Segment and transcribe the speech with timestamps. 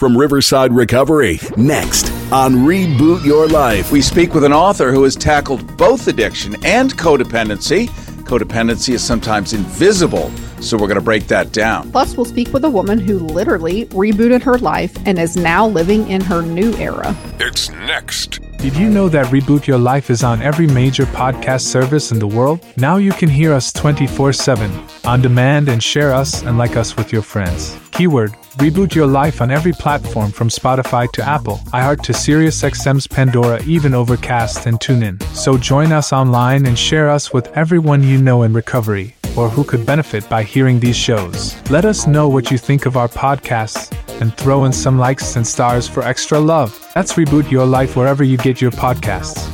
[0.00, 1.38] from Riverside Recovery.
[1.58, 3.92] Next on Reboot Your Life.
[3.92, 7.88] We speak with an author who has tackled both addiction and codependency.
[8.24, 11.92] Codependency is sometimes invisible, so we're going to break that down.
[11.92, 16.08] Plus, we'll speak with a woman who literally rebooted her life and is now living
[16.08, 17.14] in her new era.
[17.38, 18.40] It's next.
[18.60, 22.26] Did you know that Reboot Your Life is on every major podcast service in the
[22.26, 22.62] world?
[22.76, 24.70] Now you can hear us 24 7
[25.06, 27.78] on demand and share us and like us with your friends.
[27.90, 33.62] Keyword Reboot Your Life on every platform from Spotify to Apple, iHeart to SiriusXM's Pandora,
[33.62, 35.22] even Overcast and TuneIn.
[35.34, 39.64] So join us online and share us with everyone you know in recovery or who
[39.64, 41.56] could benefit by hearing these shows.
[41.70, 45.46] Let us know what you think of our podcasts and throw in some likes and
[45.46, 46.90] stars for extra love.
[46.94, 49.48] That's Reboot Your Life wherever you get your podcasts.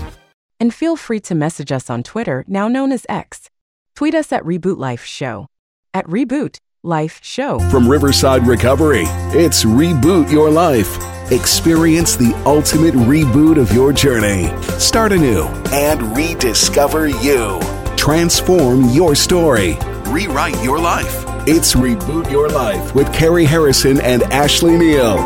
[0.58, 3.50] And feel free to message us on Twitter, now known as X.
[3.94, 5.48] Tweet us at Reboot Life Show.
[5.92, 7.58] At Reboot Life Show.
[7.70, 10.96] From Riverside Recovery, it's Reboot Your Life.
[11.32, 14.48] Experience the ultimate reboot of your journey.
[14.78, 15.42] Start anew
[15.72, 17.60] and rediscover you.
[17.96, 19.76] Transform your story.
[20.06, 21.25] Rewrite your life.
[21.48, 25.16] It's Reboot Your Life with Cary Harrison and Ashley Neal.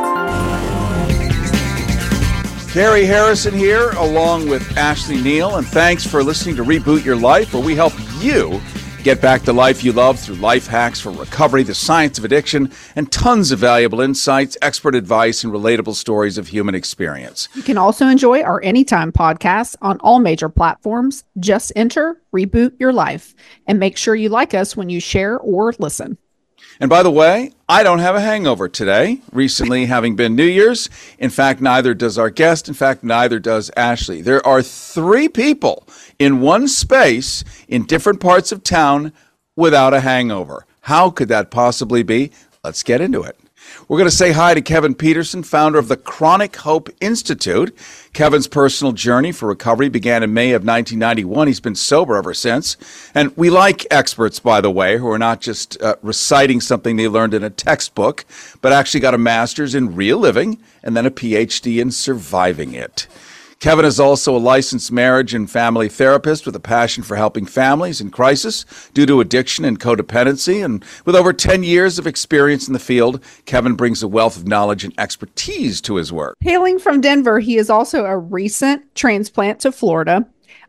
[2.74, 7.54] Cary Harrison here, along with Ashley Neal, and thanks for listening to Reboot Your Life,
[7.54, 8.60] where we help you
[9.00, 12.70] get back the life you love through life hacks for recovery, the science of addiction,
[12.94, 17.48] and tons of valuable insights, expert advice, and relatable stories of human experience.
[17.54, 21.24] You can also enjoy our Anytime podcast on all major platforms.
[21.38, 23.34] Just enter Reboot Your Life
[23.66, 26.18] and make sure you like us when you share or listen.
[26.80, 30.88] And by the way, I don't have a hangover today, recently having been New Year's.
[31.18, 32.68] In fact, neither does our guest.
[32.68, 34.22] In fact, neither does Ashley.
[34.22, 35.86] There are three people
[36.18, 39.12] in one space in different parts of town
[39.56, 40.66] without a hangover.
[40.82, 42.30] How could that possibly be?
[42.62, 43.39] Let's get into it.
[43.90, 47.76] We're going to say hi to Kevin Peterson, founder of the Chronic Hope Institute.
[48.12, 51.48] Kevin's personal journey for recovery began in May of 1991.
[51.48, 52.76] He's been sober ever since.
[53.16, 57.08] And we like experts, by the way, who are not just uh, reciting something they
[57.08, 58.24] learned in a textbook,
[58.60, 63.08] but actually got a master's in real living and then a PhD in surviving it.
[63.60, 68.00] Kevin is also a licensed marriage and family therapist with a passion for helping families
[68.00, 70.64] in crisis due to addiction and codependency.
[70.64, 74.48] And with over 10 years of experience in the field, Kevin brings a wealth of
[74.48, 76.38] knowledge and expertise to his work.
[76.40, 80.26] Hailing from Denver, he is also a recent transplant to Florida,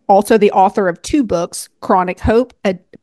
[0.10, 2.54] also the author of two books Chronic Hope,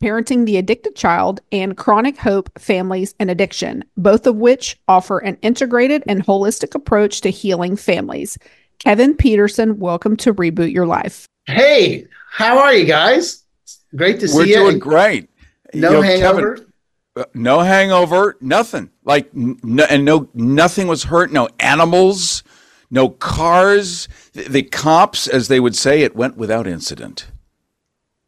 [0.03, 5.39] Parenting the Addicted Child, and Chronic Hope Families and Addiction, both of which offer an
[5.41, 8.37] integrated and holistic approach to healing families.
[8.79, 11.27] Kevin Peterson, welcome to Reboot Your Life.
[11.47, 13.43] Hey, how are you guys?
[13.97, 14.55] Great to see We're you.
[14.55, 15.29] doing great.
[15.75, 16.55] No You know, hangover.
[16.57, 16.73] Kevin,
[17.17, 18.91] uh, no hangover, nothing.
[19.05, 21.33] Like, no, and no, nothing was hurt.
[21.33, 22.45] No animals,
[22.91, 24.09] no cars.
[24.33, 27.27] The, the cops, as they would say, it went without incident.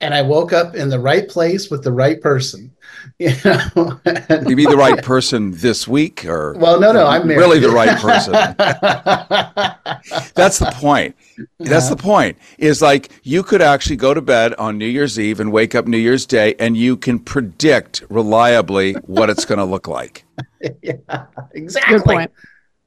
[0.00, 2.72] And I woke up in the right place with the right person.
[3.18, 4.00] You know.
[4.04, 7.40] And- You be the right person this week, or well, no, no, I'm married.
[7.40, 8.32] really the right person.
[10.34, 11.16] That's the point.
[11.58, 12.02] That's the uh-huh.
[12.02, 12.38] point.
[12.58, 15.86] Is like you could actually go to bed on New Year's Eve and wake up
[15.86, 20.24] New Year's Day, and you can predict reliably what it's going to look like,
[20.82, 21.98] yeah, exactly.
[21.98, 22.30] Good point.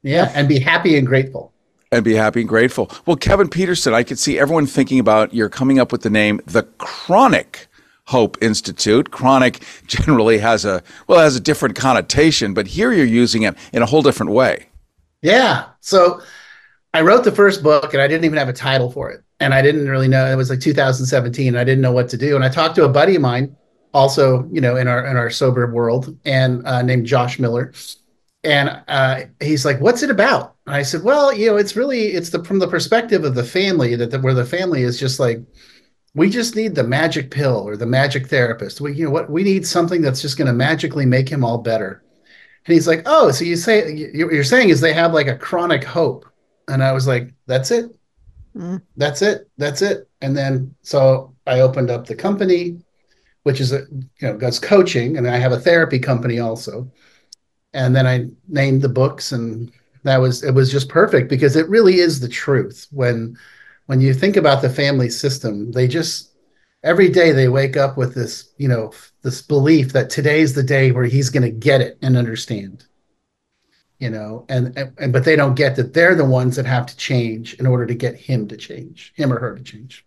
[0.02, 1.53] Yeah, and be happy and grateful.
[1.94, 2.90] And be happy and grateful.
[3.06, 6.40] Well, Kevin Peterson, I could see everyone thinking about you're coming up with the name
[6.46, 7.68] the Chronic
[8.06, 9.10] Hope Institute.
[9.10, 13.82] Chronic generally has a well has a different connotation, but here you're using it in
[13.82, 14.66] a whole different way.
[15.22, 15.66] Yeah.
[15.80, 16.20] So
[16.92, 19.22] I wrote the first book and I didn't even have a title for it.
[19.40, 22.16] And I didn't really know it was like 2017 and I didn't know what to
[22.16, 22.36] do.
[22.36, 23.56] And I talked to a buddy of mine
[23.94, 27.72] also, you know, in our in our sober world and uh, named Josh Miller.
[28.42, 32.30] And uh, he's like, "What's it about?" I said, "Well, you know, it's really it's
[32.30, 35.40] the from the perspective of the family that the, where the family is just like
[36.14, 38.80] we just need the magic pill or the magic therapist.
[38.80, 41.58] We you know what we need something that's just going to magically make him all
[41.58, 42.02] better."
[42.66, 45.36] And he's like, "Oh, so you say you- you're saying is they have like a
[45.36, 46.26] chronic hope?"
[46.68, 47.90] And I was like, "That's it.
[48.56, 48.82] Mm.
[48.96, 49.50] That's it.
[49.58, 52.78] That's it." And then so I opened up the company,
[53.44, 56.90] which is a you know does coaching, and I have a therapy company also.
[57.74, 59.72] And then I named the books, and
[60.04, 62.86] that was it was just perfect because it really is the truth.
[62.90, 63.36] When
[63.86, 66.30] when you think about the family system they just
[66.82, 68.92] every day they wake up with this you know
[69.22, 72.84] this belief that today's the day where he's going to get it and understand
[73.98, 76.86] you know and, and and but they don't get that they're the ones that have
[76.86, 80.04] to change in order to get him to change him or her to change.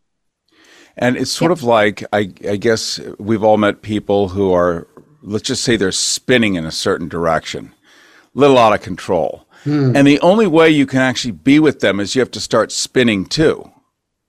[0.97, 4.87] And it's sort of like I, I guess we've all met people who are,
[5.21, 7.73] let's just say they're spinning in a certain direction,
[8.33, 9.46] little out of control.
[9.67, 12.71] And the only way you can actually be with them is you have to start
[12.71, 13.71] spinning too.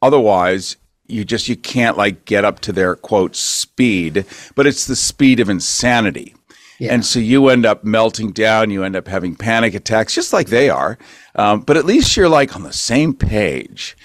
[0.03, 0.77] Otherwise,
[1.07, 4.25] you just you can't like get up to their quote speed,
[4.55, 6.35] but it's the speed of insanity.
[6.79, 6.95] Yeah.
[6.95, 10.49] And so you end up melting down, you end up having panic attacks, just like
[10.49, 10.97] they are.
[11.35, 13.97] Um, but at least you're like on the same page.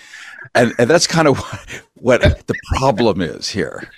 [0.56, 1.38] And, and that's kind of
[1.94, 3.90] what, what the problem is here.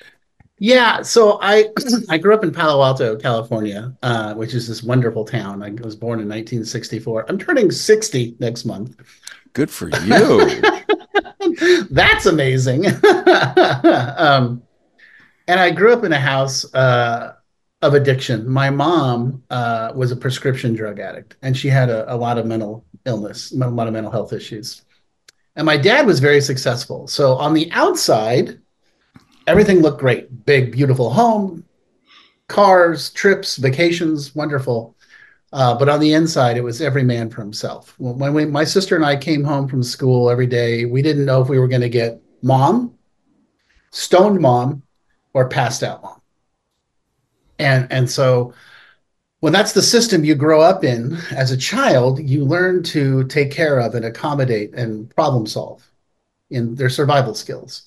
[0.57, 1.69] Yeah, so I
[2.09, 5.61] I grew up in Palo Alto, California, uh, which is this wonderful town.
[5.61, 7.25] I was born in 1964.
[7.27, 8.95] I'm turning 60 next month.
[9.53, 10.61] Good for you.
[11.89, 12.85] That's amazing.
[14.17, 14.61] um,
[15.47, 17.35] and I grew up in a house uh,
[17.81, 18.49] of addiction.
[18.49, 22.45] My mom uh, was a prescription drug addict, and she had a, a lot of
[22.45, 24.83] mental illness, a lot of mental health issues.
[25.55, 27.07] And my dad was very successful.
[27.07, 28.59] So on the outside,
[29.47, 31.63] everything looked great big, beautiful home,
[32.47, 34.95] cars, trips, vacations, wonderful.
[35.53, 37.95] Uh, but on the inside, it was every man for himself.
[37.97, 41.41] When we, my sister and I came home from school every day, we didn't know
[41.41, 42.93] if we were going to get mom,
[43.91, 44.83] stoned mom,
[45.33, 46.21] or passed out mom.
[47.57, 48.53] And and so
[49.39, 53.51] when that's the system you grow up in as a child, you learn to take
[53.51, 55.89] care of and accommodate and problem solve
[56.49, 57.83] in their survival skills.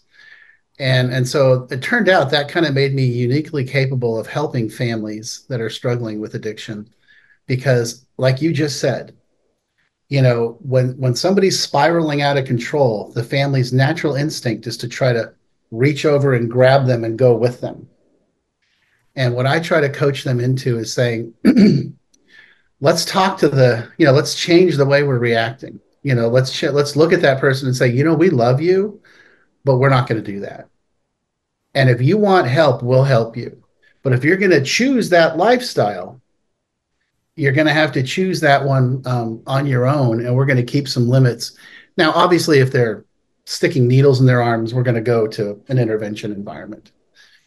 [0.79, 4.71] And and so it turned out that kind of made me uniquely capable of helping
[4.71, 6.89] families that are struggling with addiction.
[7.47, 9.15] Because like you just said
[10.09, 14.89] you know when when somebody's spiraling out of control the family's natural instinct is to
[14.89, 15.33] try to
[15.71, 17.89] reach over and grab them and go with them.
[19.17, 21.35] And what i try to coach them into is saying
[22.81, 25.81] let's talk to the you know let's change the way we're reacting.
[26.03, 28.61] You know let's ch- let's look at that person and say you know we love
[28.61, 29.01] you
[29.69, 30.67] but we're not going to do that.
[31.75, 33.63] And if you want help we'll help you.
[34.03, 36.23] But if you're going to choose that lifestyle
[37.37, 40.57] you're going to have to choose that one um, on your own and we're going
[40.57, 41.59] to keep some limits.
[41.99, 43.05] Now obviously if they're
[43.45, 46.93] sticking needles in their arms we're going to go to an intervention environment.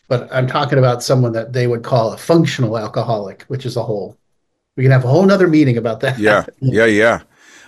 [0.08, 3.84] But i'm talking about someone that they would call a functional alcoholic which is a
[3.84, 4.16] whole
[4.78, 6.20] we can have a whole nother meeting about that.
[6.20, 7.22] Yeah, yeah, yeah.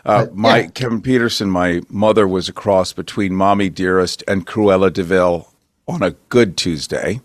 [0.05, 0.67] Uh, my yeah.
[0.67, 5.47] Kevin Peterson, my mother was a cross between Mommy Dearest and Cruella de Vil
[5.87, 7.21] on a good Tuesday,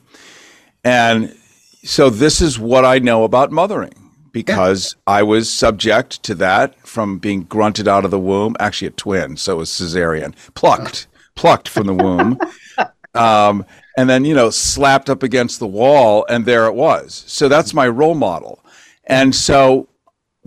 [0.85, 1.37] and
[1.85, 3.95] so this is what I know about mothering
[4.31, 8.57] because I was subject to that from being grunted out of the womb.
[8.61, 12.39] Actually, a twin, so it was cesarean, plucked, plucked from the womb.
[13.15, 13.65] um,
[13.97, 17.75] and then you know slapped up against the wall and there it was so that's
[17.75, 18.65] my role model
[19.05, 19.89] and so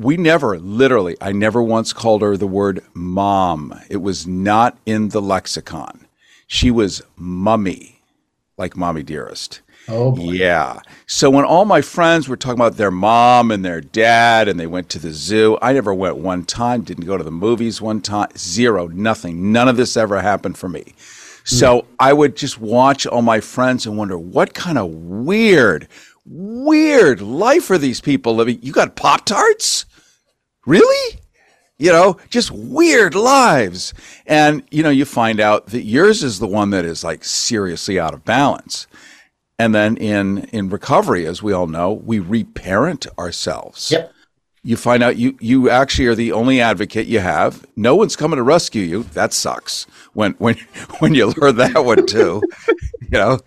[0.02, 5.10] we never literally i never once called her the word mom it was not in
[5.10, 6.08] the lexicon
[6.48, 8.02] she was mummy
[8.58, 10.32] like mommy dearest oh boy.
[10.32, 10.80] yeah.
[11.08, 14.68] So when all my friends were talking about their mom and their dad and they
[14.68, 18.02] went to the zoo, I never went one time, didn't go to the movies one
[18.02, 19.52] time, zero, nothing.
[19.52, 20.84] None of this ever happened for me.
[20.84, 21.56] Hmm.
[21.56, 25.88] So I would just watch all my friends and wonder what kind of weird,
[26.26, 28.60] weird life are these people living?
[28.62, 29.86] You got Pop Tarts?
[30.66, 31.20] Really?
[31.82, 33.92] you know, just weird lives.
[34.28, 38.00] And, you know, you find out that yours is the one that is like seriously
[38.00, 38.86] out of balance.
[39.58, 43.92] And then in in recovery, as we all know, we reparent ourselves.
[43.92, 44.12] Yep.
[44.64, 47.66] You find out you you actually are the only advocate you have.
[47.76, 49.04] No one's coming to rescue you.
[49.14, 49.86] That sucks.
[50.14, 50.56] When when
[51.00, 53.40] when you learn that one too, you know,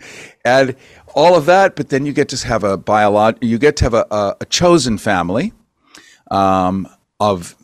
[0.45, 0.75] and
[1.15, 1.77] all of that.
[1.77, 3.39] But then you get to have a biolog.
[3.41, 5.53] You get to have a, a, a chosen family
[6.31, 6.89] um,
[7.31, 7.57] of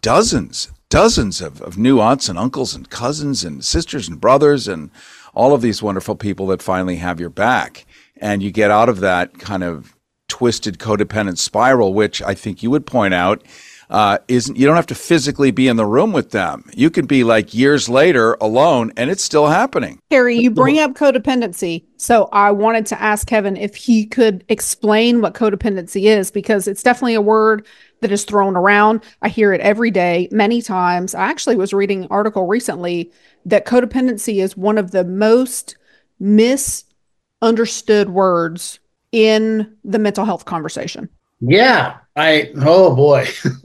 [0.00, 4.90] dozens, dozens of, of new aunts and uncles and cousins and sisters and brothers and
[5.34, 7.84] all of these wonderful people that finally have your back.
[8.16, 9.94] And you get out of that kind of
[10.28, 13.42] twisted codependent spiral, which I think you would point out
[13.90, 16.64] uh, isn't, you don't have to physically be in the room with them.
[16.74, 20.00] You could be like years later alone and it's still happening.
[20.10, 21.84] Harry, you bring up codependency.
[21.96, 26.82] So I wanted to ask Kevin if he could explain what codependency is because it's
[26.82, 27.66] definitely a word
[28.00, 29.02] that is thrown around.
[29.22, 31.14] I hear it every day, many times.
[31.14, 33.10] I actually was reading an article recently
[33.46, 35.76] that codependency is one of the most
[36.20, 38.78] misunderstood words
[39.12, 41.08] in the mental health conversation.
[41.40, 43.26] Yeah, I oh boy.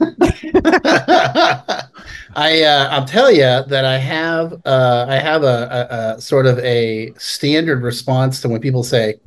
[2.34, 6.46] I uh, I'll tell you that I have uh, I have a, a, a sort
[6.46, 9.20] of a standard response to when people say,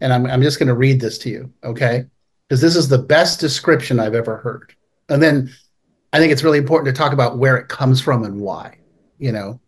[0.00, 2.04] and I'm I'm just going to read this to you, okay?
[2.48, 4.74] Because this is the best description I've ever heard.
[5.08, 5.50] And then
[6.12, 8.78] I think it's really important to talk about where it comes from and why.
[9.18, 9.58] You know,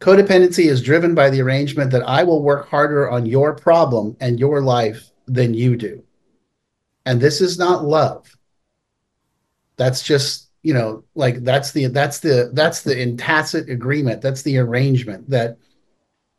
[0.00, 4.38] codependency is driven by the arrangement that I will work harder on your problem and
[4.38, 6.04] your life than you do.
[7.06, 8.33] And this is not love.
[9.76, 14.22] That's just you know, like that's the that's the that's the in tacit agreement.
[14.22, 15.58] That's the arrangement that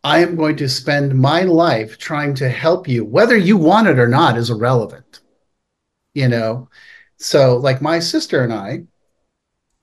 [0.04, 4.00] I am going to spend my life trying to help you, whether you want it
[4.00, 5.22] or not, is irrelevant.
[6.16, 6.70] You know,
[7.18, 8.84] so like my sister and I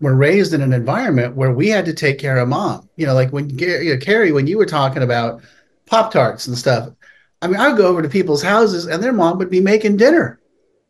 [0.01, 2.89] were raised in an environment where we had to take care of mom.
[2.97, 5.41] You know, like when you know, Cary, when you were talking about
[5.87, 6.89] Pop Tarts and stuff,
[7.41, 10.41] I mean, I'd go over to people's houses and their mom would be making dinner.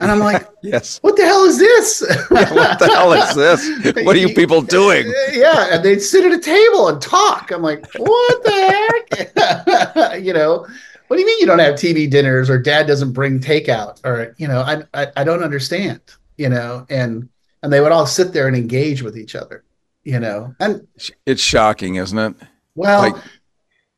[0.02, 0.98] And I'm like, yes.
[0.98, 2.00] What the hell is this?
[2.28, 3.94] what the hell is this?
[4.04, 5.12] What are you people doing?
[5.32, 5.68] Yeah.
[5.70, 7.52] And they'd sit at a table and talk.
[7.52, 10.22] I'm like, what the heck?
[10.22, 10.66] you know,
[11.06, 14.00] what do you mean you don't have TV dinners or dad doesn't bring takeout?
[14.04, 16.00] Or, you know, I, I, I don't understand,
[16.36, 17.28] you know, and,
[17.62, 19.62] and they would all sit there and engage with each other,
[20.02, 20.86] you know, and
[21.26, 22.34] it's shocking, isn't it?
[22.74, 23.22] Well, like,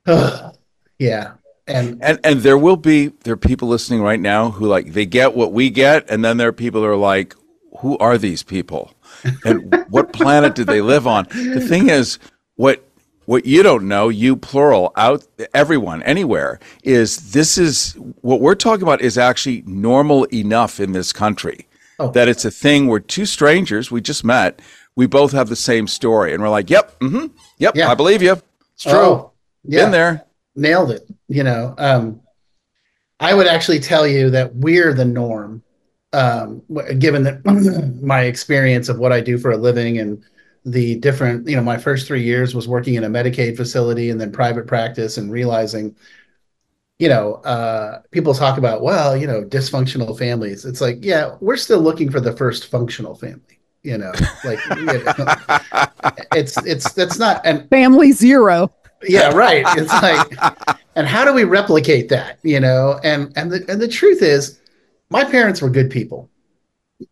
[0.06, 0.50] uh,
[0.98, 1.34] yeah
[1.66, 5.06] and and and there will be there are people listening right now who like they
[5.06, 7.34] get what we get and then there are people who are like
[7.78, 8.92] who are these people
[9.44, 12.18] and what planet did they live on the thing is
[12.56, 12.84] what
[13.26, 18.82] what you don't know you plural out everyone anywhere is this is what we're talking
[18.82, 21.66] about is actually normal enough in this country
[21.98, 22.10] oh.
[22.10, 24.60] that it's a thing where two strangers we just met
[24.96, 27.26] we both have the same story and we're like yep mm-hmm,
[27.58, 27.90] yep yeah.
[27.90, 28.36] i believe you
[28.74, 29.32] it's true oh,
[29.64, 29.84] yeah.
[29.84, 30.23] been there
[30.56, 31.08] nailed it.
[31.28, 32.20] You know, um,
[33.20, 35.62] I would actually tell you that we're the norm,
[36.12, 36.62] um,
[36.98, 37.44] given that
[38.02, 40.22] my experience of what I do for a living and
[40.64, 44.20] the different, you know, my first three years was working in a Medicaid facility and
[44.20, 45.94] then private practice and realizing,
[46.98, 50.64] you know, uh, people talk about, well, you know, dysfunctional families.
[50.64, 54.12] It's like, yeah, we're still looking for the first functional family you know
[54.44, 55.04] like you know,
[56.34, 58.72] it's it's that's not and family zero
[59.08, 59.64] yeah right.
[59.76, 63.00] It's like and how do we replicate that you know?
[63.02, 64.60] And and the and the truth is
[65.10, 66.30] my parents were good people.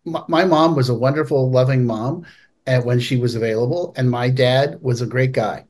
[0.04, 2.24] My, my mom was a wonderful loving mom
[2.66, 5.66] and when she was available and my dad was a great guy.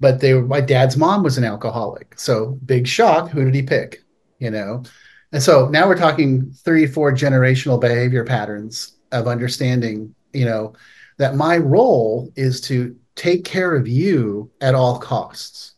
[0.00, 2.18] But they were my dad's mom was an alcoholic.
[2.18, 4.02] So big shock who did he pick
[4.38, 4.84] you know?
[5.32, 10.74] And so now we're talking three four generational behavior patterns of understanding you know
[11.18, 15.74] that my role is to take care of you at all costs.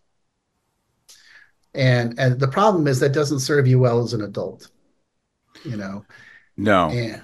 [1.74, 4.70] And and the problem is that doesn't serve you well as an adult.
[5.64, 6.04] You know.
[6.56, 6.90] No.
[6.90, 7.22] And,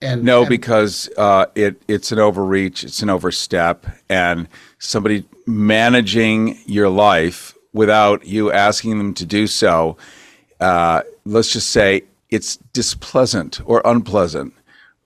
[0.00, 4.46] and no, and, because uh, it it's an overreach, it's an overstep, and
[4.78, 9.96] somebody managing your life without you asking them to do so.
[10.60, 14.52] Uh, let's just say it's displeasant or unpleasant,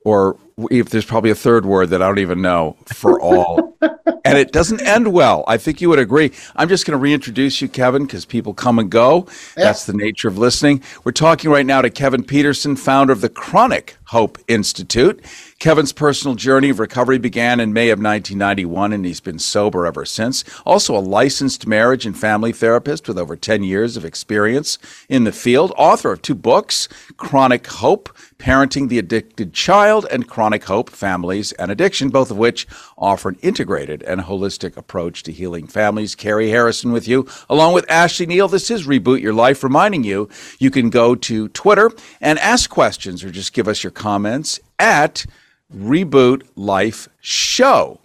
[0.05, 0.37] or
[0.71, 3.77] if there's probably a third word that I don't even know for all
[4.25, 5.45] and it doesn't end well.
[5.47, 6.33] I think you would agree.
[6.57, 9.27] I'm just going to reintroduce you, Kevin, because people come and go.
[9.57, 9.65] Yeah.
[9.65, 10.83] That's the nature of listening.
[11.05, 15.25] We're talking right now to Kevin Peterson, founder of the Chronic Hope Institute.
[15.59, 20.05] Kevin's personal journey of recovery began in May of 1991, and he's been sober ever
[20.05, 20.45] since.
[20.67, 24.79] Also, a licensed marriage and family therapist with over 10 years of experience
[25.09, 25.73] in the field.
[25.79, 31.71] Author of two books Chronic Hope, Parenting the Addicted Child, and Chronic Hope, Families and
[31.71, 32.67] Addiction, both of which
[32.99, 36.15] offer an integrated and holistic approach to healing families.
[36.15, 38.49] Cary Harrison with you, along with Ashley Neal.
[38.49, 40.29] This is Reboot Your Life, reminding you
[40.59, 41.91] you can go to Twitter
[42.21, 45.25] and ask questions or just give us your comments at
[45.73, 48.01] Reboot Life Show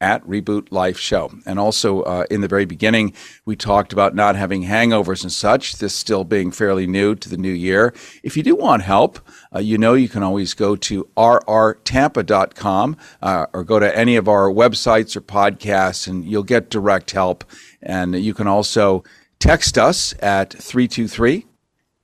[0.00, 1.32] at Reboot Life Show.
[1.46, 5.78] And also, uh, in the very beginning, we talked about not having hangovers and such,
[5.78, 7.94] this still being fairly new to the new year.
[8.22, 9.20] If you do want help,
[9.54, 14.28] uh, you know you can always go to rrtampa.com uh, or go to any of
[14.28, 17.44] our websites or podcasts, and you'll get direct help.
[17.80, 19.04] And you can also
[19.38, 21.46] text us at 323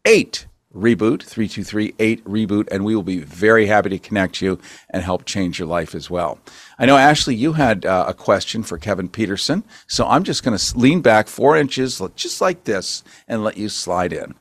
[0.04, 4.58] 8 reboot 3238 reboot and we will be very happy to connect you
[4.90, 6.38] and help change your life as well.
[6.78, 10.56] I know ashley you had uh, a question for kevin peterson so i'm just going
[10.56, 14.34] to lean back four inches just like this and let you slide in.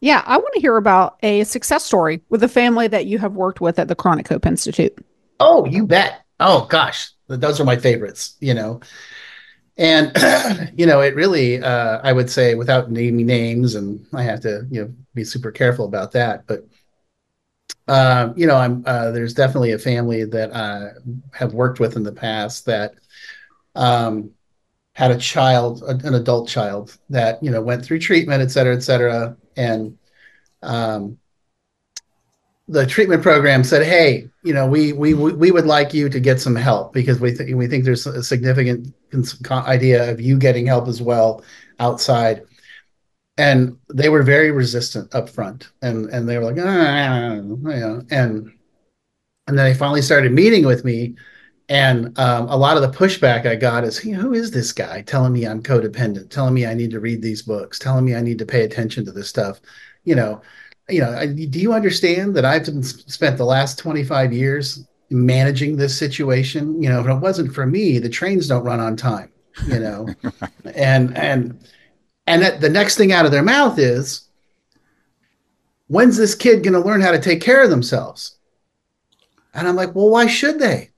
[0.00, 3.34] Yeah i want to hear about a success story with a family that you have
[3.34, 4.96] worked with at the chronic hope institute.
[5.38, 6.22] Oh you bet.
[6.38, 7.10] Oh gosh.
[7.28, 8.80] Those are my favorites you know
[9.80, 10.12] and
[10.78, 14.66] you know it really uh, i would say without naming names and i have to
[14.70, 16.64] you know be super careful about that but
[17.88, 20.90] uh, you know i'm uh, there's definitely a family that i
[21.32, 22.94] have worked with in the past that
[23.74, 24.30] um,
[24.94, 28.80] had a child an adult child that you know went through treatment et cetera et
[28.80, 29.36] cetera.
[29.56, 29.98] And
[30.62, 31.18] um,
[32.70, 36.40] the treatment program said, "Hey, you know, we we we would like you to get
[36.40, 38.94] some help because we think we think there's a significant
[39.52, 41.42] idea of you getting help as well
[41.80, 42.42] outside."
[43.38, 48.02] And they were very resistant up front, and and they were like, ah, you know,
[48.10, 48.52] and
[49.46, 51.16] and then they finally started meeting with me,
[51.70, 55.02] And um, a lot of the pushback I got is, hey, who is this guy
[55.02, 58.22] telling me I'm codependent, telling me I need to read these books, telling me I
[58.22, 59.60] need to pay attention to this stuff?
[60.04, 60.42] You know,
[60.90, 66.82] you know, do you understand that I've spent the last 25 years managing this situation?
[66.82, 69.30] You know, if it wasn't for me, the trains don't run on time.
[69.66, 70.08] You know,
[70.74, 71.58] and and
[72.26, 74.28] and that the next thing out of their mouth is,
[75.88, 78.38] when's this kid going to learn how to take care of themselves?
[79.52, 80.90] And I'm like, well, why should they?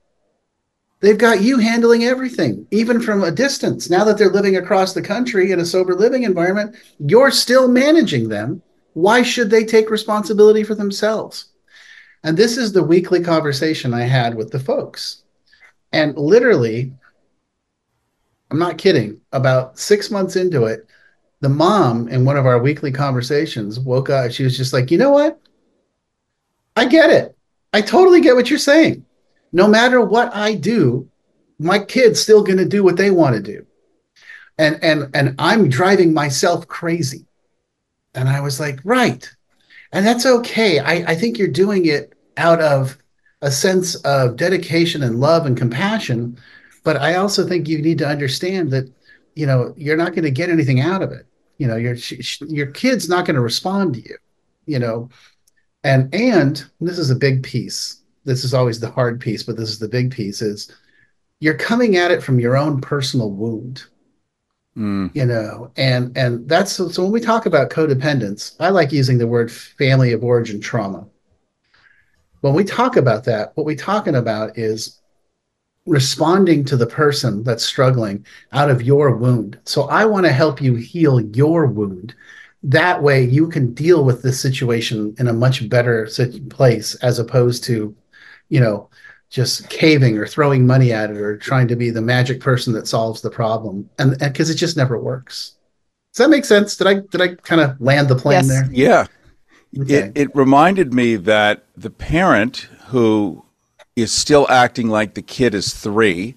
[1.03, 3.89] They've got you handling everything, even from a distance.
[3.89, 8.29] Now that they're living across the country in a sober living environment, you're still managing
[8.29, 8.61] them.
[8.93, 11.47] Why should they take responsibility for themselves?
[12.23, 15.23] And this is the weekly conversation I had with the folks.
[15.91, 16.93] And literally,
[18.49, 20.87] I'm not kidding, about six months into it,
[21.41, 24.31] the mom in one of our weekly conversations woke up.
[24.31, 25.39] She was just like, you know what?
[26.75, 27.37] I get it.
[27.73, 29.05] I totally get what you're saying
[29.53, 31.07] no matter what I do,
[31.59, 33.65] my kid's still going to do what they want to do.
[34.57, 37.25] And and and I'm driving myself crazy.
[38.15, 39.29] And I was like, right.
[39.91, 40.79] And that's okay.
[40.79, 42.97] I, I think you're doing it out of
[43.41, 46.37] a sense of dedication and love and compassion.
[46.83, 48.91] But I also think you need to understand that,
[49.35, 51.25] you know, you're not going to get anything out of it.
[51.57, 51.95] You know, your
[52.47, 54.17] your kid's not going to respond to you.
[54.65, 55.09] You know,
[55.83, 59.69] and and this is a big piece this is always the hard piece, but this
[59.69, 60.73] is the big piece is
[61.39, 63.83] you're coming at it from your own personal wound.
[64.77, 65.15] Mm.
[65.15, 69.27] You know, and and that's so, when we talk about codependence, I like using the
[69.27, 71.05] word family of origin trauma.
[72.41, 74.99] When we talk about that, what we're talking about is
[75.85, 79.59] responding to the person that's struggling out of your wound.
[79.65, 82.15] So I want to help you heal your wound
[82.65, 86.09] that way you can deal with this situation in a much better
[86.49, 87.93] place as opposed to
[88.49, 88.89] you know,
[89.33, 92.87] just caving or throwing money at it or trying to be the magic person that
[92.87, 93.89] solves the problem.
[93.97, 95.55] And because it just never works.
[96.13, 96.77] Does that make sense?
[96.77, 98.47] Did I did I kind of land the plane yes.
[98.47, 98.69] there?
[98.71, 99.07] Yeah.
[99.81, 99.95] Okay.
[99.95, 103.43] It it reminded me that the parent who
[103.95, 106.35] is still acting like the kid is 3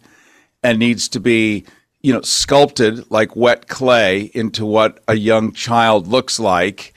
[0.63, 1.67] and needs to be
[2.01, 6.95] you know sculpted like wet clay into what a young child looks like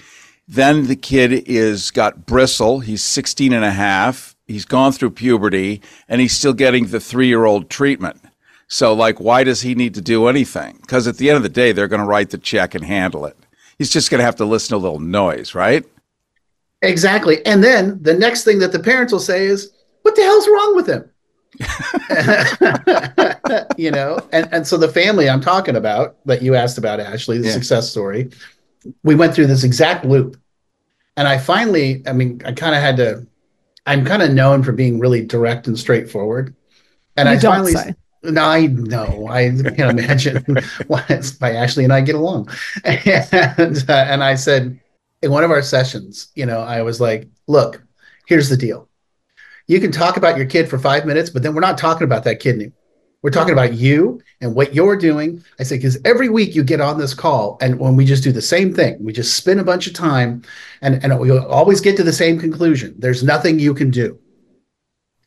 [0.48, 5.82] then the kid is got bristle he's 16 and a half he's gone through puberty
[6.10, 8.20] and he's still getting the three year old treatment.
[8.68, 10.78] So, like, why does he need to do anything?
[10.82, 13.26] Because at the end of the day, they're going to write the check and handle
[13.26, 13.38] it.
[13.78, 15.86] He's just going to have to listen to a little noise, right?
[16.82, 17.44] Exactly.
[17.46, 19.72] And then the next thing that the parents will say is,
[20.04, 21.10] What the hell's wrong with him?
[23.78, 27.40] you know, and, and so the family I'm talking about that you asked about, Ashley,
[27.40, 27.54] the yeah.
[27.54, 28.30] success story,
[29.04, 30.38] we went through this exact loop.
[31.18, 33.26] And I finally, I mean, I kind of had to
[33.90, 36.56] I'm kind of known for being really direct and straightforward.
[37.18, 37.96] And you I finally, say.
[38.22, 40.46] no, I know, I can't imagine
[40.88, 41.04] why
[41.42, 42.50] Ashley and I get along.
[42.84, 44.80] And, uh, and I said
[45.24, 47.82] in one of our sessions, you know, I was like, look,
[48.28, 48.88] here's the deal.
[49.66, 52.24] You can talk about your kid for five minutes, but then we're not talking about
[52.26, 52.79] that kid anymore.
[53.22, 55.44] We're talking about you and what you're doing.
[55.60, 58.32] I say, because every week you get on this call, and when we just do
[58.32, 60.44] the same thing, we just spend a bunch of time
[60.82, 62.96] and, and we always get to the same conclusion.
[62.98, 64.18] There's nothing you can do.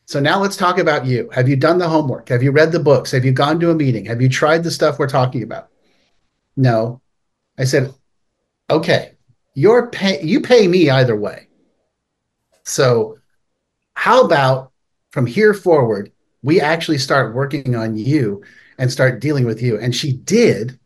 [0.05, 1.29] So now let's talk about you.
[1.29, 2.29] Have you done the homework?
[2.29, 3.11] Have you read the books?
[3.11, 4.05] Have you gone to a meeting?
[4.05, 5.69] Have you tried the stuff we're talking about?
[6.57, 7.01] No.
[7.57, 7.93] I said,
[8.69, 9.13] okay,
[9.53, 11.47] you're pay you pay me either way.
[12.63, 13.19] So
[13.93, 14.71] how about
[15.11, 16.11] from here forward,
[16.43, 18.43] we actually start working on you
[18.77, 19.79] and start dealing with you.
[19.79, 20.77] And she did.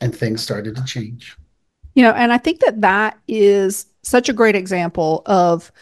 [0.00, 1.36] And things started to change.
[1.94, 5.72] You know, and I think that that is such a great example of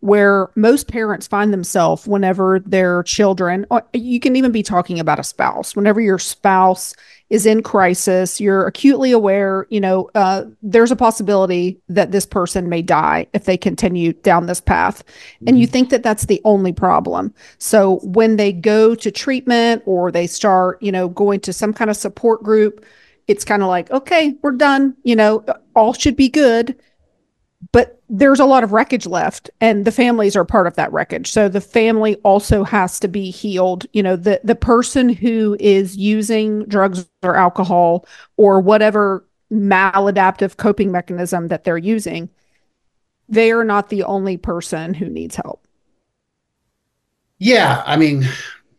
[0.00, 5.24] where most parents find themselves whenever their children, you can even be talking about a
[5.24, 6.94] spouse, whenever your spouse
[7.32, 12.68] is in crisis, you're acutely aware, you know, uh, there's a possibility that this person
[12.68, 15.02] may die if they continue down this path.
[15.02, 15.48] Mm-hmm.
[15.48, 15.72] And you mm-hmm.
[15.72, 17.32] think that that's the only problem.
[17.56, 21.88] So when they go to treatment or they start, you know, going to some kind
[21.88, 22.84] of support group,
[23.28, 25.42] it's kind of like, okay, we're done, you know,
[25.74, 26.76] all should be good
[27.70, 31.30] but there's a lot of wreckage left and the families are part of that wreckage.
[31.30, 33.86] So the family also has to be healed.
[33.92, 40.90] You know the the person who is using drugs or alcohol or whatever maladaptive coping
[40.90, 42.30] mechanism that they're using
[43.28, 45.66] they are not the only person who needs help.
[47.38, 48.24] Yeah i mean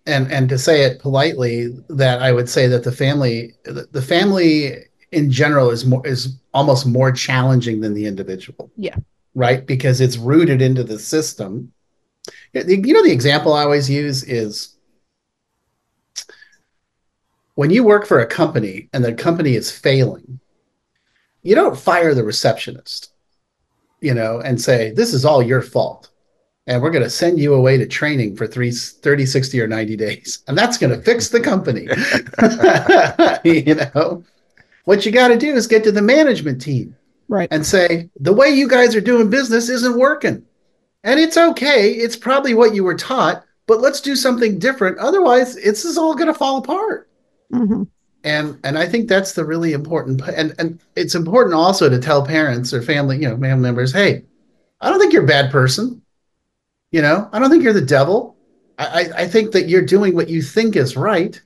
[0.06, 4.86] and and to say it politely that i would say that the family the family
[5.13, 8.71] in general is more is almost more challenging than the individual.
[8.76, 8.95] Yeah.
[9.36, 9.65] Right?
[9.65, 11.71] Because it's rooted into the system.
[12.54, 14.76] You know, the example I always use is
[17.56, 20.39] when you work for a company and the company is failing,
[21.41, 23.12] you don't fire the receptionist,
[24.02, 26.10] you know, and say, this is all your fault.
[26.65, 29.97] And we're going to send you away to training for three, 30, 60, or 90
[29.97, 30.43] days.
[30.47, 31.88] And that's going to fix the company.
[33.43, 34.23] you know,
[34.86, 36.96] what you got to do is get to the management team
[37.30, 37.48] Right.
[37.52, 40.43] and say, the way you guys are doing business isn't working.
[41.04, 41.91] And it's okay.
[41.91, 44.98] It's probably what you were taught, but let's do something different.
[45.00, 47.10] Otherwise, it's is all going to fall apart.
[47.52, 47.88] Mhm.
[48.26, 50.22] And and I think that's the really important.
[50.22, 54.24] And and it's important also to tell parents or family, you know, family members, hey,
[54.80, 56.02] I don't think you're a bad person.
[56.91, 58.38] You know, I don't think you're the devil.
[58.78, 61.41] I, I, I think that you're doing what you think is right,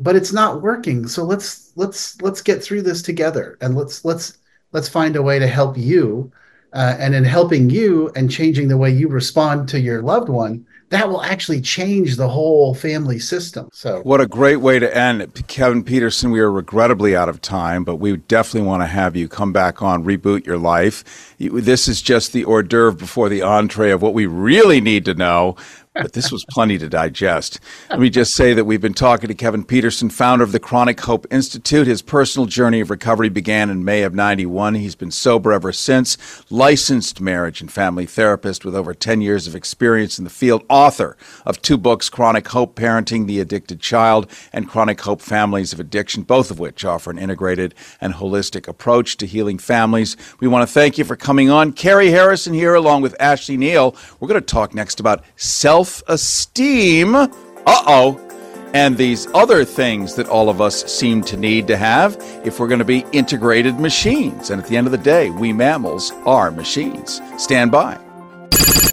[0.00, 1.06] but it's not working.
[1.06, 4.38] So let's let's let's get through this together and let's let's
[4.72, 6.32] let's find a way to help you.
[6.72, 10.64] Uh, and in helping you and changing the way you respond to your loved one,
[10.90, 13.68] that will actually change the whole family system.
[13.72, 15.46] So What a great way to end.
[15.46, 19.28] Kevin Peterson, we are regrettably out of time, but we definitely want to have you
[19.28, 21.34] come back on Reboot Your Life.
[21.38, 25.14] This is just the hors d'oeuvre before the entree of what we really need to
[25.14, 25.56] know,
[25.94, 27.58] but this was plenty to digest.
[27.90, 31.00] Let me just say that we've been talking to Kevin Peterson, founder of the Chronic
[31.00, 31.88] Hope Institute.
[31.88, 34.76] His personal journey of recovery began in May of 91.
[34.76, 36.16] He's been sober ever since,
[36.48, 41.16] licensed marriage and family therapist with over 10 years of experience in the field, author
[41.44, 46.22] of two books, Chronic Hope Parenting the Addicted Child and Chronic Hope Families of Addiction,
[46.22, 50.16] both of which offer an integrated and holistic approach to healing families.
[50.38, 51.72] We want to thank you for coming on.
[51.72, 53.96] Cary Harrison here, along with Ashley Neal.
[54.20, 57.14] We're going to talk next about self esteem.
[57.14, 57.28] Uh
[57.66, 58.26] oh
[58.74, 62.68] and these other things that all of us seem to need to have if we're
[62.68, 64.50] going to be integrated machines.
[64.50, 67.20] And at the end of the day, we mammals are machines.
[67.36, 67.98] Stand by.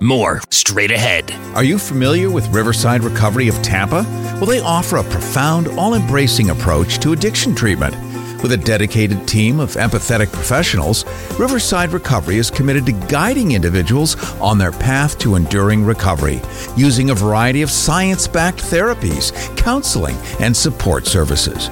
[0.01, 1.31] More straight ahead.
[1.55, 4.03] Are you familiar with Riverside Recovery of Tampa?
[4.35, 7.95] Well, they offer a profound, all embracing approach to addiction treatment.
[8.41, 11.05] With a dedicated team of empathetic professionals,
[11.39, 16.39] Riverside Recovery is committed to guiding individuals on their path to enduring recovery,
[16.75, 21.69] using a variety of science backed therapies, counseling, and support services.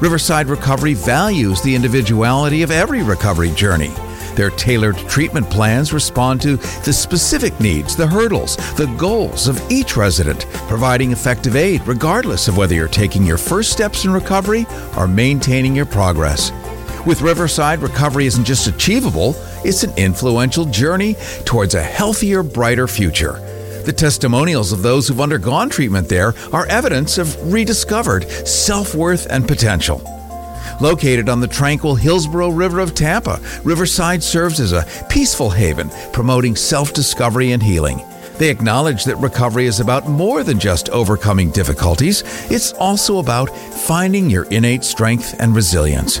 [0.00, 3.92] Riverside Recovery values the individuality of every recovery journey.
[4.36, 9.96] Their tailored treatment plans respond to the specific needs, the hurdles, the goals of each
[9.96, 14.66] resident, providing effective aid regardless of whether you're taking your first steps in recovery
[14.96, 16.50] or maintaining your progress.
[17.06, 23.40] With Riverside, recovery isn't just achievable, it's an influential journey towards a healthier, brighter future.
[23.84, 29.46] The testimonials of those who've undergone treatment there are evidence of rediscovered self worth and
[29.46, 30.02] potential.
[30.80, 36.56] Located on the tranquil Hillsborough River of Tampa, Riverside serves as a peaceful haven, promoting
[36.56, 38.02] self discovery and healing.
[38.38, 44.28] They acknowledge that recovery is about more than just overcoming difficulties, it's also about finding
[44.28, 46.20] your innate strength and resilience.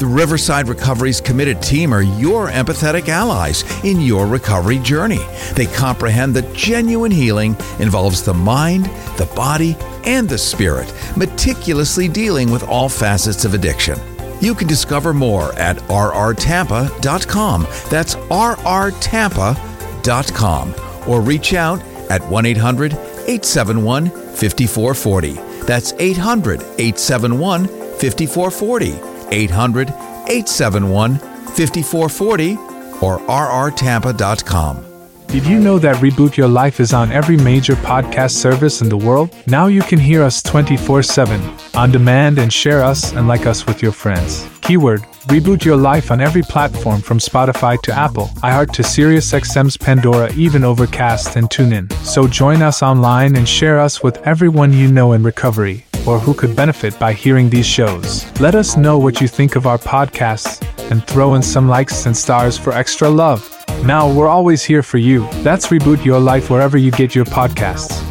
[0.00, 5.20] The Riverside Recovery's committed team are your empathetic allies in your recovery journey.
[5.52, 8.86] They comprehend that genuine healing involves the mind,
[9.18, 13.98] the body, and the spirit, meticulously dealing with all facets of addiction.
[14.40, 17.66] You can discover more at rrtampa.com.
[17.90, 20.74] That's rrtampa.com.
[21.06, 25.32] Or reach out at 1 800 871 5440.
[25.66, 29.09] That's 800 871 5440.
[29.30, 32.56] 800 871 5440
[33.02, 34.86] or rrtampa.com.
[35.30, 38.96] Did you know that Reboot Your Life is on every major podcast service in the
[38.96, 39.32] world?
[39.46, 41.40] Now you can hear us 24 7
[41.74, 44.48] on demand and share us and like us with your friends.
[44.60, 50.32] Keyword Reboot Your Life on every platform from Spotify to Apple, iHeart to SiriusXM's Pandora,
[50.32, 51.92] even Overcast and TuneIn.
[52.04, 56.34] So join us online and share us with everyone you know in recovery or who
[56.34, 58.24] could benefit by hearing these shows.
[58.40, 60.60] Let us know what you think of our podcasts
[60.90, 63.48] and throw in some likes and stars for extra love.
[63.84, 65.28] Now, we're always here for you.
[65.42, 68.06] That's Reboot Your Life wherever you get your podcasts.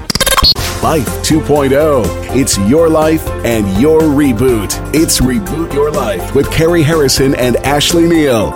[0.82, 2.06] Life 2.0.
[2.36, 4.71] It's your life and your reboot.
[4.95, 8.54] It's Reboot Your Life with Cary Harrison and Ashley Neal.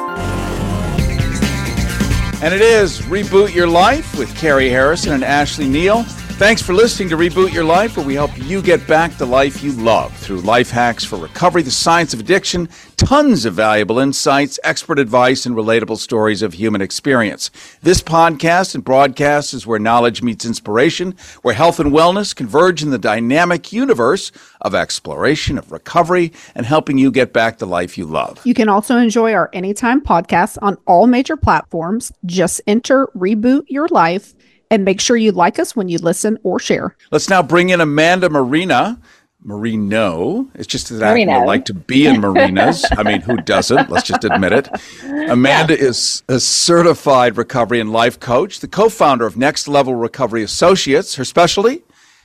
[2.41, 6.06] And it is Reboot Your Life with Cary Harrison and Ashley Neal.
[6.38, 9.63] Thanks for listening to Reboot Your Life, where we help you get back the life
[9.63, 12.67] you love through life hacks for recovery, the science of addiction,
[12.98, 17.52] tons of valuable insights, expert advice, and relatable stories of human experience.
[17.84, 22.89] This podcast and broadcast is where knowledge meets inspiration, where health and wellness converge in
[22.89, 28.06] the dynamic universe of exploration, of recovery, and helping you get back the life you
[28.06, 28.41] love.
[28.43, 32.12] You can also enjoy our anytime podcasts on all major platforms.
[32.26, 34.34] Just enter Reboot Your Life
[34.73, 36.95] and make sure you like us when you listen or share.
[37.12, 38.99] Let's now bring in Amanda Marina.
[39.45, 40.47] Marino.
[40.55, 41.43] It's just that I Marino.
[41.43, 42.86] like to be in marinas.
[42.91, 43.89] I mean, who doesn't?
[43.89, 44.69] Let's just admit it.
[45.29, 50.43] Amanda is a certified recovery and life coach, the co founder of Next Level Recovery
[50.43, 51.15] Associates.
[51.15, 51.83] Her specialty?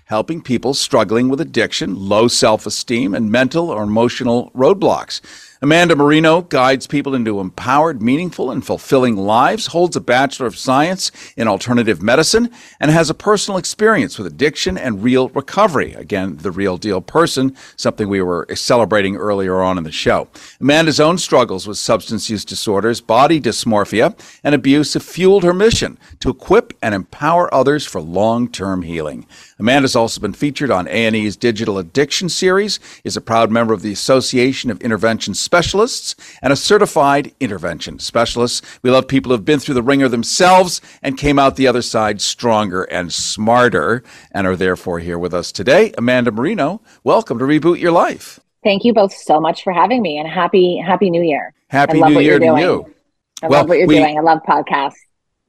[0.09, 5.21] Helping people struggling with addiction, low self esteem, and mental or emotional roadblocks.
[5.61, 11.11] Amanda Marino guides people into empowered, meaningful, and fulfilling lives, holds a Bachelor of Science
[11.37, 15.95] in Alternative Medicine, and has a personal experience with addiction and real recovery.
[15.95, 20.29] Again, the real deal person, something we were celebrating earlier on in the show.
[20.61, 25.99] Amanda's own struggles with substance use disorders, body dysmorphia, and abuse have fueled her mission
[26.21, 29.27] to equip and empower others for long-term healing.
[29.61, 33.93] Amanda's also been featured on A&E's Digital Addiction Series, is a proud member of the
[33.93, 38.65] Association of Intervention Specialists, and a certified intervention specialist.
[38.83, 42.21] We love people who've been through the ringer themselves and came out the other side
[42.21, 45.93] stronger and smarter, and are therefore here with us today.
[45.99, 48.39] Amanda Marino, welcome to Reboot Your Life.
[48.63, 51.53] Thank you both so much for having me and happy happy new year.
[51.69, 52.95] Happy New Year to you.
[53.43, 54.19] I Well, love what you're we- doing.
[54.19, 54.95] I love podcasts.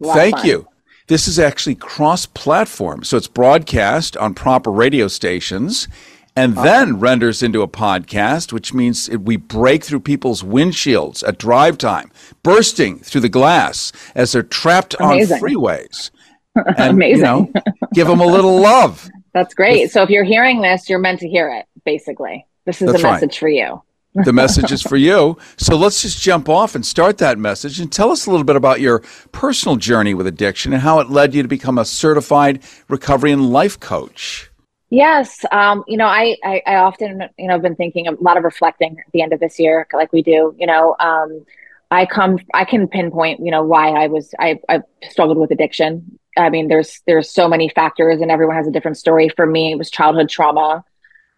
[0.02, 0.45] A lot of Thank fun.
[0.48, 0.67] you.
[1.10, 3.04] This is actually cross platform.
[3.04, 5.88] So it's broadcast on proper radio stations
[6.36, 6.62] and ah.
[6.62, 11.80] then renders into a podcast, which means it, we break through people's windshields at drive
[11.80, 12.12] time,
[12.43, 15.38] bursting through the glass as they're trapped Amazing.
[15.38, 16.12] on freeways.
[16.56, 17.17] And, Amazing.
[17.17, 17.52] You know,
[17.93, 19.10] give them a little love.
[19.34, 19.91] That's great.
[19.91, 22.45] So if you're hearing this, you're meant to hear it, basically.
[22.65, 23.13] This is a right.
[23.13, 23.82] message for you.
[24.25, 25.38] The message is for you.
[25.58, 28.55] So let's just jump off and start that message and tell us a little bit
[28.55, 28.99] about your
[29.32, 33.51] personal journey with addiction and how it led you to become a certified recovery and
[33.51, 34.49] life coach.
[34.89, 35.45] Yes.
[35.51, 38.97] Um, you know, I, I, I often, you know, been thinking a lot of reflecting
[38.97, 41.45] at the end of this year, like we do, you know, um,
[41.91, 46.19] I come, I can pinpoint, you know, why I was, I, I struggled with addiction.
[46.38, 49.29] I mean, there's, there's so many factors and everyone has a different story.
[49.29, 50.84] For me, it was childhood trauma.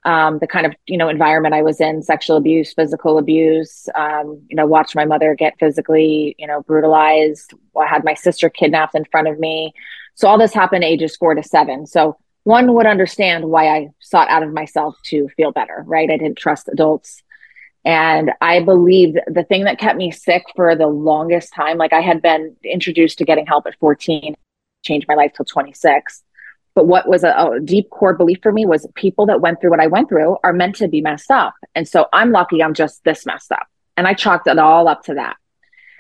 [0.04, 4.42] Um, the kind of, you know, environment I was in, sexual abuse, physical abuse, um,
[4.50, 7.54] you know, watched my mother get physically, you know, brutalized.
[7.80, 9.74] I had my sister kidnapped in front of me.
[10.16, 11.86] So all this happened ages four to seven.
[11.86, 16.10] So one would understand why I sought out of myself to feel better, right?
[16.10, 17.22] I didn't trust adults.
[17.84, 22.02] And I believed the thing that kept me sick for the longest time, like I
[22.02, 24.36] had been introduced to getting help at 14,
[24.84, 26.24] changed my life till 26.
[26.74, 29.72] But what was a, a deep core belief for me was people that went through
[29.72, 31.54] what I went through are meant to be messed up.
[31.76, 33.68] And so I'm lucky I'm just this messed up.
[33.98, 35.36] And I chalked it all up to that.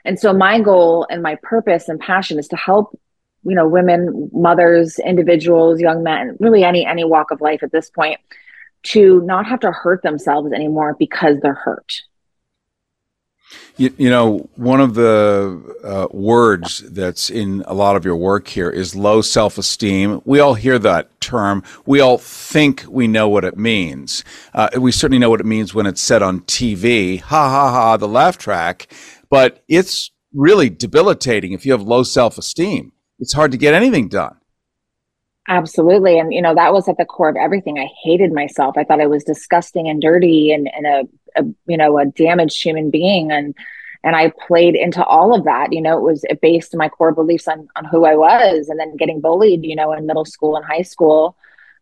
[0.06, 2.98] And so my goal and my purpose and passion is to help
[3.44, 7.90] you know women mothers individuals young men really any any walk of life at this
[7.90, 8.20] point
[8.84, 12.02] to not have to hurt themselves anymore because they're hurt
[13.78, 18.48] You, you know, one of the uh, words that's in a lot of your work
[18.48, 20.22] here is low self esteem.
[20.26, 21.64] We all hear that term.
[21.86, 24.24] We all think we know what it means.
[24.54, 27.22] Uh, we certainly know what it means when it's said on TV.
[27.22, 28.92] Ha ha ha, the laugh track.
[29.30, 32.92] But it's really debilitating if you have low self esteem.
[33.20, 34.40] It's hard to get anything done.
[35.47, 38.84] Absolutely and you know that was at the core of everything i hated myself i
[38.84, 42.91] thought i was disgusting and dirty and, and a, a you know a damaged human
[42.91, 43.56] being and
[44.04, 47.12] and i played into all of that you know it was it based my core
[47.12, 50.56] beliefs on on who i was and then getting bullied you know in middle school
[50.56, 51.36] and high school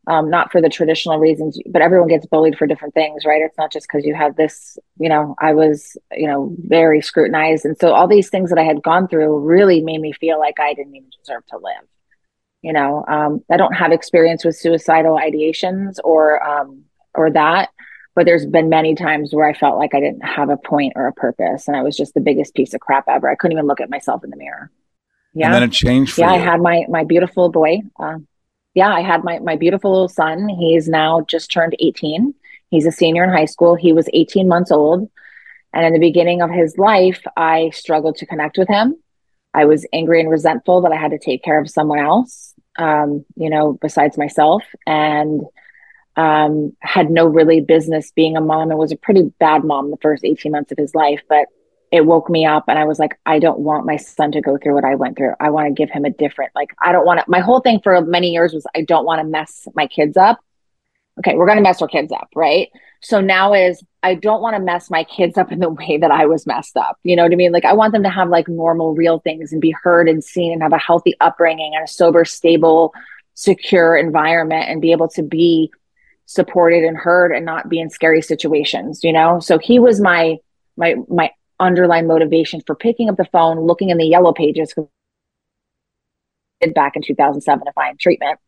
[0.07, 3.43] um, not for the traditional reasons, but everyone gets bullied for different things, right?
[3.43, 7.63] It's not just because you have this, you know, I was, you know, very scrutinized.
[7.63, 10.59] And so all these things that I had gone through really made me feel like
[10.59, 11.87] I didn't even deserve to live.
[12.61, 16.83] You know, um, I don't have experience with suicidal ideations or, um,
[17.15, 17.69] or that,
[18.15, 21.07] but there's been many times where I felt like I didn't have a point or
[21.07, 21.67] a purpose.
[21.67, 23.29] And I was just the biggest piece of crap ever.
[23.29, 24.71] I couldn't even look at myself in the mirror.
[25.33, 25.45] Yeah.
[25.47, 26.41] And then it changed yeah, you.
[26.41, 28.17] I had my, my beautiful boy, uh,
[28.73, 30.47] yeah, I had my my beautiful little son.
[30.47, 32.33] He's now just turned 18.
[32.69, 33.75] He's a senior in high school.
[33.75, 35.09] He was 18 months old.
[35.73, 38.95] And in the beginning of his life, I struggled to connect with him.
[39.53, 43.25] I was angry and resentful that I had to take care of someone else, um,
[43.35, 45.41] you know, besides myself, and
[46.15, 49.97] um, had no really business being a mom and was a pretty bad mom the
[50.01, 51.21] first 18 months of his life.
[51.29, 51.47] But
[51.91, 54.57] it woke me up and I was like, I don't want my son to go
[54.57, 55.33] through what I went through.
[55.39, 57.79] I want to give him a different, like, I don't want to, my whole thing
[57.81, 60.39] for many years was I don't want to mess my kids up.
[61.19, 62.69] Okay, we're going to mess our kids up, right?
[63.01, 66.11] So now is I don't want to mess my kids up in the way that
[66.11, 66.97] I was messed up.
[67.03, 67.51] You know what I mean?
[67.51, 70.53] Like, I want them to have like normal, real things and be heard and seen
[70.53, 72.93] and have a healthy upbringing and a sober, stable,
[73.33, 75.71] secure environment and be able to be
[76.25, 79.39] supported and heard and not be in scary situations, you know?
[79.39, 80.37] So he was my,
[80.77, 84.73] my, my underlying motivation for picking up the phone, looking in the yellow pages
[86.75, 88.39] back in 2007 to find treatment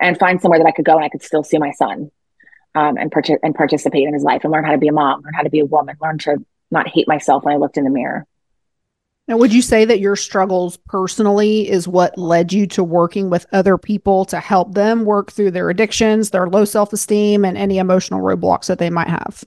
[0.00, 2.10] and find somewhere that I could go and I could still see my son.
[2.74, 5.22] Um, and, part- and participate in his life and learn how to be a mom,
[5.22, 7.84] learn how to be a woman, learn to not hate myself when I looked in
[7.84, 8.26] the mirror.
[9.30, 13.46] Now, would you say that your struggles personally is what led you to working with
[13.52, 17.78] other people to help them work through their addictions, their low self esteem, and any
[17.78, 19.44] emotional roadblocks that they might have?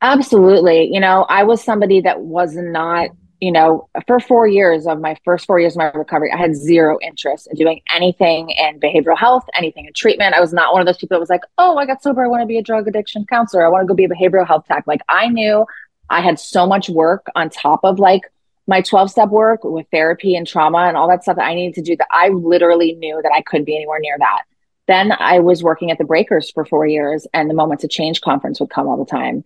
[0.00, 0.88] Absolutely.
[0.90, 3.10] You know, I was somebody that was not,
[3.44, 6.56] you know, for four years of my first four years of my recovery, I had
[6.56, 10.34] zero interest in doing anything in behavioral health, anything in treatment.
[10.34, 12.24] I was not one of those people that was like, oh, I got sober.
[12.24, 13.66] I want to be a drug addiction counselor.
[13.66, 14.84] I want to go be a behavioral health tech.
[14.86, 15.66] Like I knew
[16.08, 18.22] I had so much work on top of like
[18.66, 21.74] my 12 step work with therapy and trauma and all that stuff that I needed
[21.74, 24.44] to do that I literally knew that I couldn't be anywhere near that.
[24.86, 28.22] Then I was working at the Breakers for four years and the Moments of Change
[28.22, 29.44] conference would come all the time.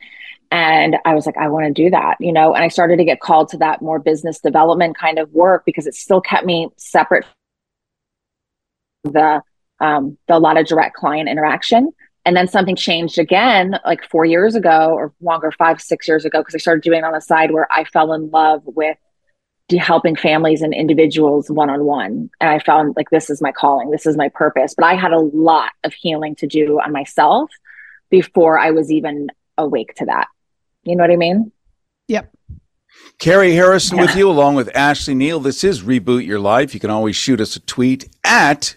[0.50, 3.04] And I was like, I want to do that, you know, and I started to
[3.04, 6.68] get called to that more business development kind of work because it still kept me
[6.76, 7.26] separate
[9.04, 9.42] the
[9.80, 11.92] um the lot of direct client interaction
[12.24, 16.40] and then something changed again like four years ago or longer five six years ago
[16.40, 18.98] because i started doing it on the side where i fell in love with
[19.76, 22.30] helping families and individuals one on one.
[22.40, 24.74] And I found like this is my calling, this is my purpose.
[24.74, 27.50] But I had a lot of healing to do on myself
[28.08, 30.28] before I was even awake to that.
[30.84, 31.52] You know what I mean?
[32.08, 32.32] Yep.
[33.18, 34.04] Cary Harrison yeah.
[34.04, 35.40] with you, along with Ashley Neal.
[35.40, 36.72] This is Reboot Your Life.
[36.72, 38.76] You can always shoot us a tweet at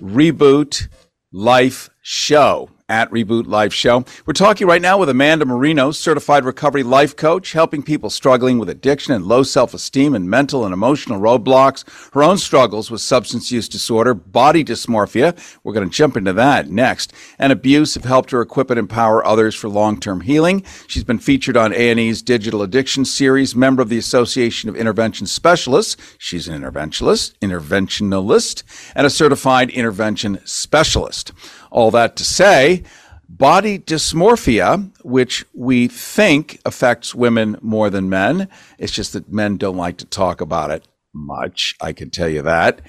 [0.00, 0.88] Reboot
[1.32, 4.04] Life Show at Reboot Life Show.
[4.26, 8.68] We're talking right now with Amanda Marino, certified recovery life coach, helping people struggling with
[8.68, 11.84] addiction and low self esteem and mental and emotional roadblocks.
[12.12, 15.34] Her own struggles with substance use disorder, body dysmorphia.
[15.64, 17.14] We're going to jump into that next.
[17.38, 20.62] And abuse have helped her equip and empower others for long term healing.
[20.86, 25.96] She's been featured on A&E's Digital Addiction Series, member of the Association of Intervention Specialists.
[26.18, 31.32] She's an interventionist, interventionalist, and a certified intervention specialist.
[31.72, 32.82] All that to say,
[33.28, 39.76] body dysmorphia, which we think affects women more than men, it's just that men don't
[39.76, 41.74] like to talk about it much.
[41.80, 42.82] I can tell you that.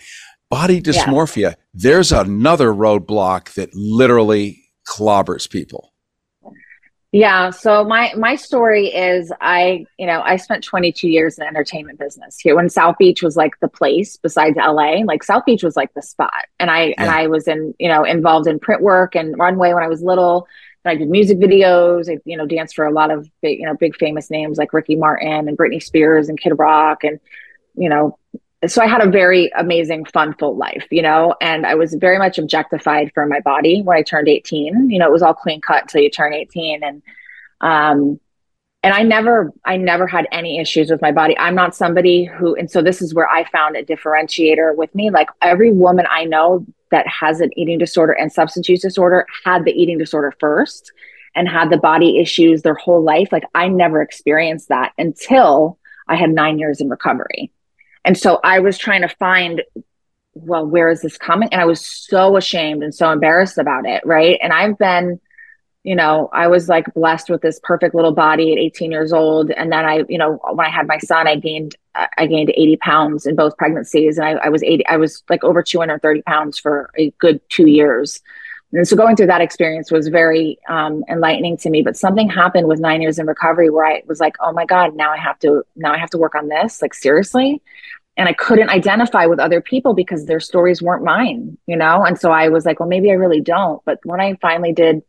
[0.49, 1.53] Body dysmorphia, yeah.
[1.73, 5.92] there's another roadblock that literally clobbers people.
[7.13, 7.51] Yeah.
[7.51, 11.99] So my my story is I, you know, I spent 22 years in the entertainment
[11.99, 15.03] business here when South Beach was like the place besides LA.
[15.05, 16.45] Like South Beach was like the spot.
[16.59, 16.95] And I yeah.
[16.97, 20.01] and I was in, you know, involved in print work and runway when I was
[20.01, 20.47] little.
[20.83, 22.11] And I did music videos.
[22.11, 24.73] I, you know, danced for a lot of big, you know, big famous names like
[24.73, 27.19] Ricky Martin and Britney Spears and Kid Rock and,
[27.75, 28.17] you know,
[28.67, 32.17] so I had a very amazing, fun, full life, you know, and I was very
[32.17, 34.89] much objectified for my body when I turned 18.
[34.89, 36.83] You know, it was all clean cut until you turn 18.
[36.83, 37.01] And,
[37.61, 38.19] um,
[38.83, 41.37] and I never, I never had any issues with my body.
[41.37, 45.09] I'm not somebody who, and so this is where I found a differentiator with me.
[45.09, 49.65] Like every woman I know that has an eating disorder and substance use disorder had
[49.65, 50.91] the eating disorder first
[51.35, 53.29] and had the body issues their whole life.
[53.31, 57.51] Like I never experienced that until I had nine years in recovery
[58.05, 59.63] and so I was trying to find,
[60.33, 61.49] well, where is this coming?
[61.51, 64.05] And I was so ashamed and so embarrassed about it.
[64.05, 64.37] Right.
[64.41, 65.19] And I've been,
[65.83, 69.51] you know, I was like blessed with this perfect little body at 18 years old.
[69.51, 71.75] And then I, you know, when I had my son, I gained,
[72.17, 74.17] I gained 80 pounds in both pregnancies.
[74.17, 77.67] And I, I was 80, I was like over 230 pounds for a good two
[77.67, 78.21] years.
[78.73, 81.83] And so going through that experience was very um, enlightening to me.
[81.83, 84.95] But something happened with nine years in recovery where I was like, oh my God,
[84.95, 86.81] now I have to, now I have to work on this.
[86.81, 87.61] Like seriously
[88.15, 92.03] and I couldn't identify with other people because their stories weren't mine, you know?
[92.03, 93.83] And so I was like, well, maybe I really don't.
[93.85, 95.01] But when I finally did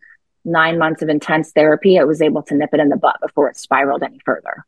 [0.44, 3.48] nine months of intense therapy, I was able to nip it in the butt before
[3.48, 4.64] it spiraled any further.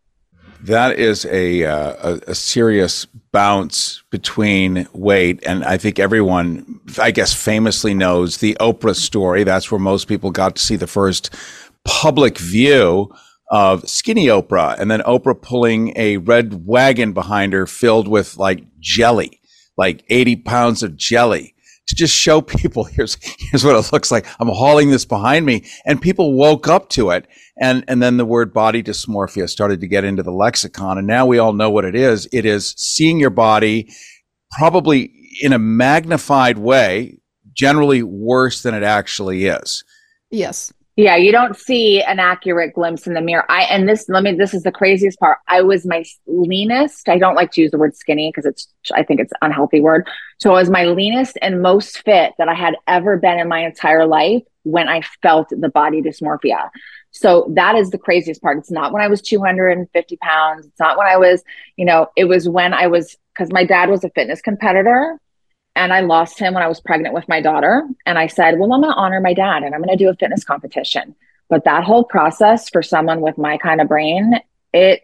[0.67, 1.95] That is a, uh,
[2.27, 8.57] a, a serious bounce between weight, and I think everyone, I guess, famously knows the
[8.59, 9.45] Oprah story.
[9.45, 11.33] That's where most people got to see the first
[11.85, 13.15] public view
[13.49, 18.65] of skinny Oprah and then Oprah pulling a red wagon behind her filled with like
[18.81, 19.41] jelly,
[19.77, 21.55] like 80 pounds of jelly
[21.97, 23.17] just show people here's
[23.51, 24.27] here's what it looks like.
[24.39, 25.65] I'm hauling this behind me.
[25.85, 27.27] And people woke up to it.
[27.61, 30.99] And and then the word body dysmorphia started to get into the lexicon.
[30.99, 32.29] And now we all know what it is.
[32.33, 33.91] It is seeing your body
[34.53, 37.19] probably in a magnified way,
[37.53, 39.85] generally worse than it actually is.
[40.31, 40.73] Yes.
[40.97, 43.45] Yeah, you don't see an accurate glimpse in the mirror.
[43.51, 45.39] I and this let me this is the craziest part.
[45.47, 47.11] I was my leanest.
[47.11, 50.09] I don't like to use the word skinny because it's I think it's unhealthy word.
[50.39, 53.61] So I was my leanest and most fit that I had ever been in my
[53.61, 56.71] entire life when I felt the body dysmorphia.
[57.11, 58.57] So that is the craziest part.
[58.57, 60.67] It's not when I was 250 pounds.
[60.67, 61.43] It's not when I was,
[61.77, 65.21] you know, it was when I was because my dad was a fitness competitor
[65.77, 67.87] and I lost him when I was pregnant with my daughter.
[68.07, 70.11] And I said, well, I'm going to honor my dad and I'm going to do
[70.11, 71.15] a fitness competition.
[71.49, 74.41] But that whole process for someone with my kind of brain,
[74.73, 75.03] it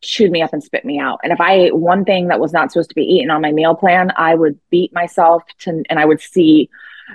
[0.00, 1.20] chewed me up and spit me out.
[1.22, 3.52] And if I ate one thing that was not supposed to be eaten on my
[3.52, 6.70] meal plan, I would beat myself to, and I would see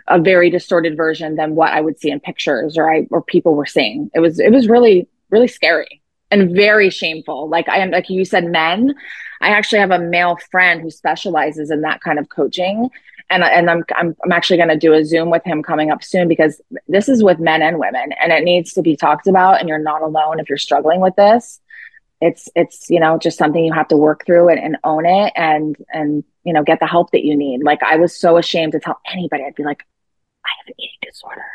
[0.07, 3.55] a very distorted version than what I would see in pictures or I or people
[3.55, 4.11] were seeing.
[4.13, 7.49] It was it was really really scary and very shameful.
[7.49, 8.93] Like I am like you said men,
[9.41, 12.89] I actually have a male friend who specializes in that kind of coaching.
[13.29, 16.03] And and I'm I'm I'm actually going to do a Zoom with him coming up
[16.03, 19.59] soon because this is with men and women and it needs to be talked about
[19.59, 21.59] and you're not alone if you're struggling with this.
[22.21, 25.31] It's it's you know just something you have to work through and, and own it
[25.35, 27.63] and and you know get the help that you need.
[27.63, 29.43] Like i was so ashamed to tell anybody.
[29.45, 29.85] I'd be like
[30.43, 31.45] i have an eating disorder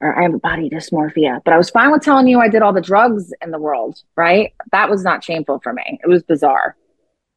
[0.00, 1.42] or i have a body dysmorphia.
[1.44, 4.00] But i was fine with telling you i did all the drugs in the world
[4.14, 4.52] right?
[4.70, 5.98] That was not shameful for me.
[6.02, 6.76] It was bizarre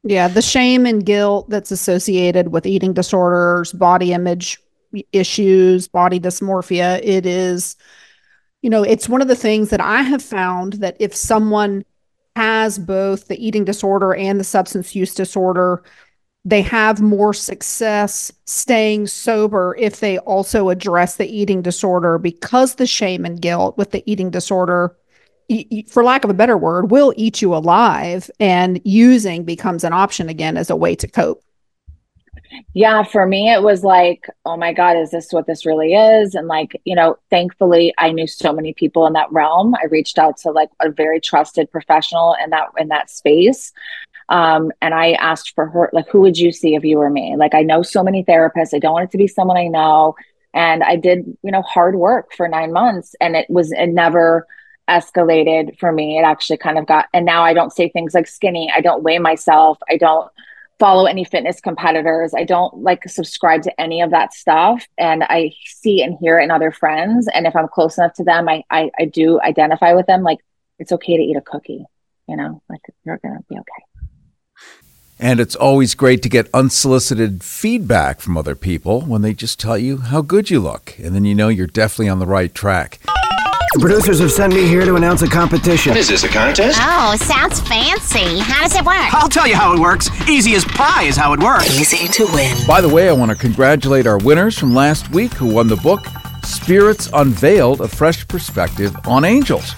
[0.03, 4.59] yeah the shame and guilt that's associated with eating disorders body image
[5.11, 7.75] issues body dysmorphia it is
[8.61, 11.83] you know it's one of the things that i have found that if someone
[12.35, 15.83] has both the eating disorder and the substance use disorder,
[16.43, 22.87] they have more success staying sober if they also address the eating disorder because the
[22.87, 24.95] shame and guilt with the eating disorder
[25.87, 30.29] for lack of a better word will eat you alive and using becomes an option
[30.29, 31.43] again as a way to cope
[32.73, 36.35] yeah, for me, it was like, oh my God, is this what this really is?
[36.35, 39.75] And like, you know, thankfully I knew so many people in that realm.
[39.75, 43.71] I reached out to like a very trusted professional in that in that space.
[44.29, 47.35] Um, and I asked for her, like, who would you see if you were me?
[47.37, 48.73] Like, I know so many therapists.
[48.73, 50.15] I don't want it to be someone I know.
[50.53, 54.47] And I did, you know, hard work for nine months and it was, it never
[54.89, 56.17] escalated for me.
[56.17, 58.71] It actually kind of got, and now I don't say things like skinny.
[58.73, 59.77] I don't weigh myself.
[59.89, 60.31] I don't,
[60.81, 62.33] follow any fitness competitors.
[62.35, 64.87] I don't like subscribe to any of that stuff.
[64.97, 67.29] And I see and hear it in other friends.
[67.31, 70.23] And if I'm close enough to them, I, I, I do identify with them.
[70.23, 70.39] Like
[70.79, 71.85] it's okay to eat a cookie,
[72.27, 74.09] you know, like you're going to be okay.
[75.19, 79.77] And it's always great to get unsolicited feedback from other people when they just tell
[79.77, 80.97] you how good you look.
[80.97, 82.97] And then you know you're definitely on the right track.
[83.73, 85.95] The producers have sent me here to announce a competition.
[85.95, 86.77] Is this a contest?
[86.81, 88.39] Oh, sounds fancy.
[88.39, 89.13] How does it work?
[89.13, 90.09] I'll tell you how it works.
[90.27, 91.79] Easy as pie is how it works.
[91.79, 92.53] Easy to win.
[92.67, 95.77] By the way, I want to congratulate our winners from last week who won the
[95.77, 96.01] book
[96.43, 99.73] Spirits Unveiled A Fresh Perspective on Angels.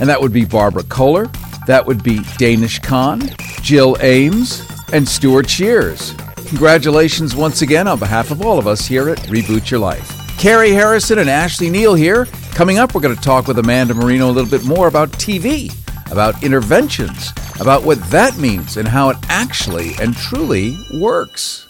[0.00, 1.30] And that would be Barbara Kohler,
[1.66, 3.22] that would be Danish Khan,
[3.62, 6.14] Jill Ames, and Stuart Shears.
[6.48, 10.19] Congratulations once again on behalf of all of us here at Reboot Your Life.
[10.40, 12.24] Cary Harrison and Ashley Neal here.
[12.54, 15.70] Coming up, we're going to talk with Amanda Marino a little bit more about TV,
[16.10, 21.68] about interventions, about what that means and how it actually and truly works.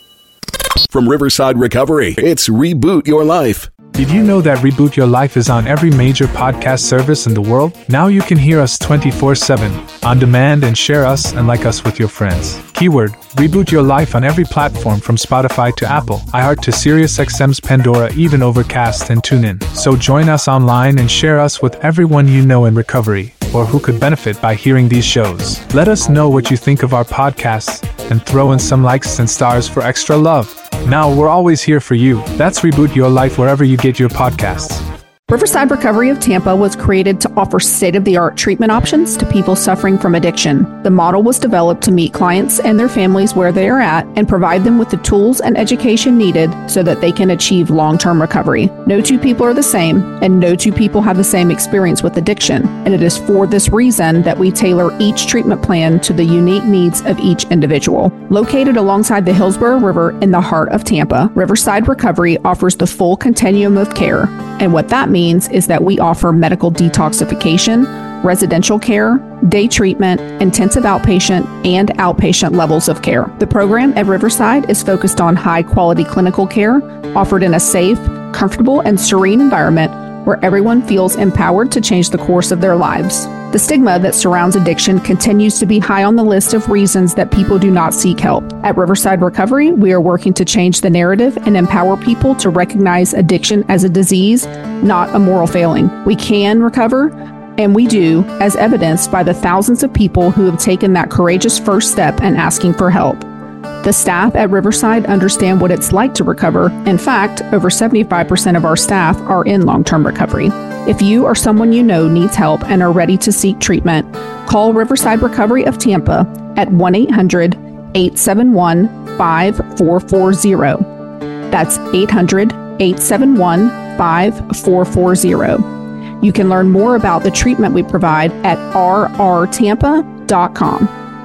[0.89, 3.73] From Riverside Recovery, it's Reboot Your Life.
[3.93, 7.41] Did you know that Reboot Your Life is on every major podcast service in the
[7.43, 7.77] world?
[7.89, 9.71] Now you can hear us 24 7
[10.03, 12.61] on demand and share us and like us with your friends.
[12.73, 18.13] Keyword Reboot Your Life on every platform from Spotify to Apple, iHeart to SiriusXM's Pandora,
[18.15, 19.63] even Overcast and TuneIn.
[19.77, 23.81] So join us online and share us with everyone you know in recovery or who
[23.81, 25.63] could benefit by hearing these shows.
[25.75, 29.29] Let us know what you think of our podcasts and throw in some likes and
[29.29, 30.60] stars for extra love.
[30.89, 32.23] Now, we're always here for you.
[32.37, 34.90] That's Reboot Your Life wherever you get your podcasts.
[35.31, 39.25] Riverside Recovery of Tampa was created to offer state of the art treatment options to
[39.25, 40.83] people suffering from addiction.
[40.83, 44.29] The model was developed to meet clients and their families where they are at and
[44.29, 48.21] provide them with the tools and education needed so that they can achieve long term
[48.21, 48.67] recovery.
[48.89, 52.17] No two people are the same, and no two people have the same experience with
[52.17, 52.67] addiction.
[52.85, 56.65] And it is for this reason that we tailor each treatment plan to the unique
[56.65, 58.11] needs of each individual.
[58.31, 63.17] Located alongside the Hillsborough River in the heart of Tampa, Riverside Recovery offers the full
[63.17, 64.27] continuum of care.
[64.61, 69.17] And what that means is that we offer medical detoxification, residential care,
[69.49, 73.33] day treatment, intensive outpatient, and outpatient levels of care.
[73.39, 76.83] The program at Riverside is focused on high quality clinical care
[77.17, 77.99] offered in a safe,
[78.33, 83.27] comfortable, and serene environment where everyone feels empowered to change the course of their lives.
[83.51, 87.33] The stigma that surrounds addiction continues to be high on the list of reasons that
[87.33, 88.45] people do not seek help.
[88.63, 93.13] At Riverside Recovery, we are working to change the narrative and empower people to recognize
[93.13, 94.47] addiction as a disease,
[94.85, 95.91] not a moral failing.
[96.05, 97.11] We can recover,
[97.59, 101.59] and we do, as evidenced by the thousands of people who have taken that courageous
[101.59, 103.17] first step and asking for help.
[103.63, 106.71] The staff at Riverside understand what it's like to recover.
[106.87, 110.51] In fact, over 75% of our staff are in long term recovery.
[110.87, 114.13] If you or someone you know needs help and are ready to seek treatment,
[114.47, 117.55] call Riverside Recovery of Tampa at 1 800
[117.95, 121.51] 871 5440.
[121.51, 126.27] That's 800 871 5440.
[126.27, 130.09] You can learn more about the treatment we provide at rrtampa.com.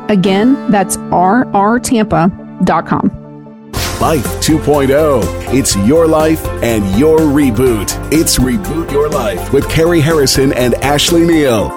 [0.09, 2.31] Again, that's rrtampa.com.
[4.01, 5.53] Life 2.0.
[5.53, 7.97] It's your life and your reboot.
[8.11, 11.69] It's Reboot Your Life with Cary Harrison and Ashley Neal.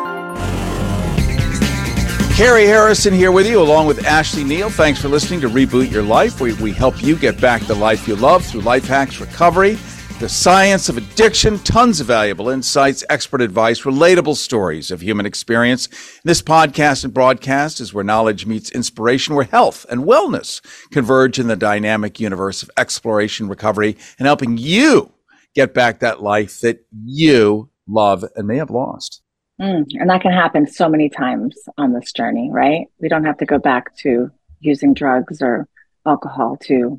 [2.35, 4.68] Cary Harrison here with you, along with Ashley Neal.
[4.70, 6.41] Thanks for listening to Reboot Your Life.
[6.41, 9.76] We, we help you get back the life you love through life hacks, recovery,
[10.19, 15.89] the science of addiction, tons of valuable insights, expert advice, relatable stories of human experience.
[16.25, 20.61] This podcast and broadcast is where knowledge meets inspiration, where health and wellness
[20.91, 25.12] converge in the dynamic universe of exploration, recovery, and helping you
[25.55, 29.23] get back that life that you love and may have lost.
[29.61, 32.87] Mm, and that can happen so many times on this journey, right?
[32.99, 35.69] We don't have to go back to using drugs or
[36.05, 36.99] alcohol to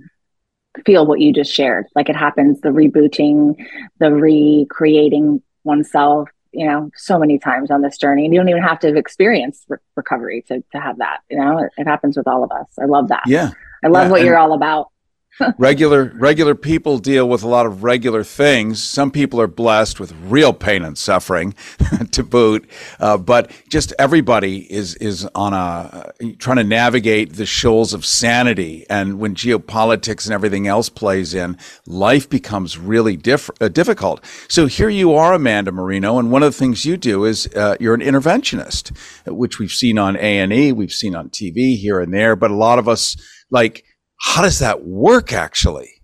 [0.85, 1.87] feel what you just shared.
[1.95, 3.55] Like it happens, the rebooting,
[3.99, 8.25] the recreating oneself, you know, so many times on this journey.
[8.25, 11.21] And you don't even have to experience re- recovery to, to have that.
[11.29, 12.67] You know, it, it, happens with all of us.
[12.79, 13.23] I love that.
[13.27, 13.51] Yeah.
[13.83, 14.11] I love yeah.
[14.11, 14.91] what you're all about
[15.57, 18.83] regular regular people deal with a lot of regular things.
[18.83, 21.53] Some people are blessed with real pain and suffering
[22.11, 22.69] to boot,
[22.99, 28.85] uh, but just everybody is is on a trying to navigate the shoals of sanity.
[28.89, 34.23] And when geopolitics and everything else plays in, life becomes really diff- uh, difficult.
[34.47, 37.75] So here you are, Amanda Marino, and one of the things you do is uh,
[37.79, 38.95] you're an interventionist,
[39.27, 42.51] which we've seen on A and E, we've seen on TV here and there, but
[42.51, 43.15] a lot of us
[43.51, 43.83] like
[44.19, 45.99] how does that work actually?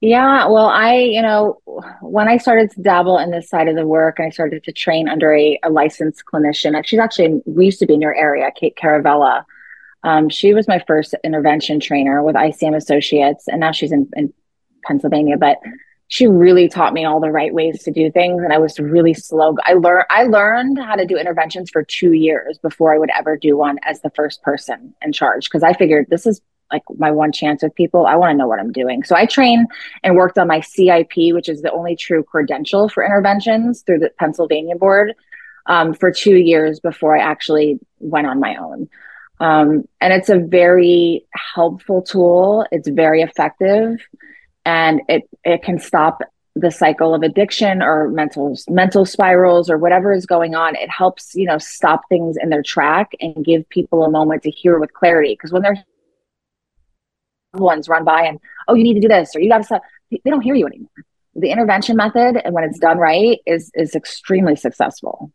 [0.00, 1.60] Yeah, well, I, you know,
[2.00, 5.08] when I started to dabble in this side of the work, I started to train
[5.10, 6.80] under a, a licensed clinician.
[6.86, 9.44] She's actually, we used to be in your area, Kate Caravella.
[10.02, 14.32] Um, she was my first intervention trainer with ICM Associates, and now she's in, in
[14.86, 15.36] Pennsylvania.
[15.36, 15.58] But
[16.10, 19.14] she really taught me all the right ways to do things and i was really
[19.14, 19.56] slow.
[19.64, 23.36] I learned i learned how to do interventions for two years before i would ever
[23.36, 26.42] do one as the first person in charge because i figured this is
[26.72, 28.06] like my one chance with people.
[28.06, 29.02] I want to know what i'm doing.
[29.02, 29.68] So i trained
[30.02, 34.10] and worked on my cip which is the only true credential for interventions through the
[34.18, 35.14] pennsylvania board
[35.66, 38.88] um, for two years before i actually went on my own.
[39.38, 42.66] Um, and it's a very helpful tool.
[42.70, 43.98] It's very effective
[44.64, 46.20] and it it can stop
[46.56, 50.76] the cycle of addiction or mental mental spirals or whatever is going on.
[50.76, 54.50] It helps you know stop things in their track and give people a moment to
[54.50, 55.34] hear with clarity.
[55.34, 55.84] Because when their
[57.54, 58.38] ones run by and
[58.68, 60.66] oh you need to do this or you got to stop they don't hear you
[60.66, 60.90] anymore.
[61.34, 65.32] The intervention method and when it's done right is is extremely successful.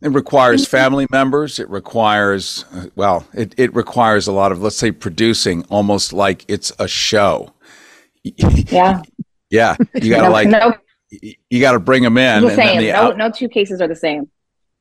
[0.00, 1.58] It requires family members.
[1.58, 6.44] It requires uh, well it, it requires a lot of let's say producing almost like
[6.48, 7.52] it's a show
[8.36, 9.02] yeah.
[9.50, 9.76] yeah.
[9.94, 10.74] You got to no, like, no,
[11.10, 12.44] you got to bring them in.
[12.44, 12.80] The same.
[12.80, 14.30] The no, out- no two cases are the same.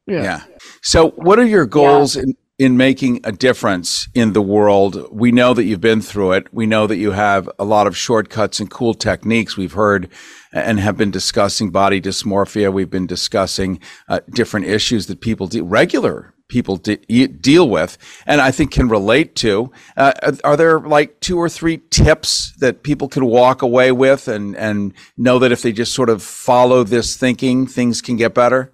[0.05, 0.23] Yeah.
[0.23, 0.43] yeah.
[0.81, 2.23] So, what are your goals yeah.
[2.23, 5.07] in, in making a difference in the world?
[5.11, 6.53] We know that you've been through it.
[6.53, 9.57] We know that you have a lot of shortcuts and cool techniques.
[9.57, 10.09] We've heard
[10.51, 12.71] and have been discussing body dysmorphia.
[12.71, 18.51] We've been discussing uh, different issues that people regular people de- deal with and I
[18.51, 19.71] think can relate to.
[19.95, 24.55] Uh, are there like two or three tips that people can walk away with and,
[24.55, 28.71] and know that if they just sort of follow this thinking, things can get better?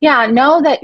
[0.00, 0.80] Yeah, know that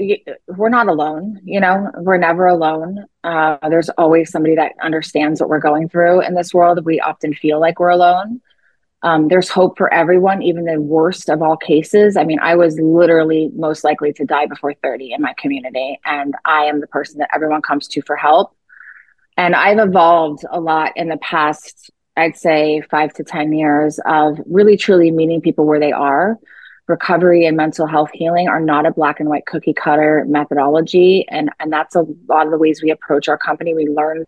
[0.47, 1.41] we're not alone.
[1.43, 3.05] You know, we're never alone.
[3.23, 6.85] Uh, there's always somebody that understands what we're going through in this world.
[6.85, 8.41] We often feel like we're alone.
[9.01, 12.15] Um, there's hope for everyone, even the worst of all cases.
[12.15, 16.35] I mean, I was literally most likely to die before 30 in my community, and
[16.45, 18.55] I am the person that everyone comes to for help.
[19.35, 24.39] And I've evolved a lot in the past, I'd say five to 10 years of
[24.45, 26.37] really truly meeting people where they are.
[26.87, 31.27] Recovery and mental health healing are not a black and white cookie cutter methodology.
[31.29, 33.73] And, and that's a lot of the ways we approach our company.
[33.73, 34.27] We learned,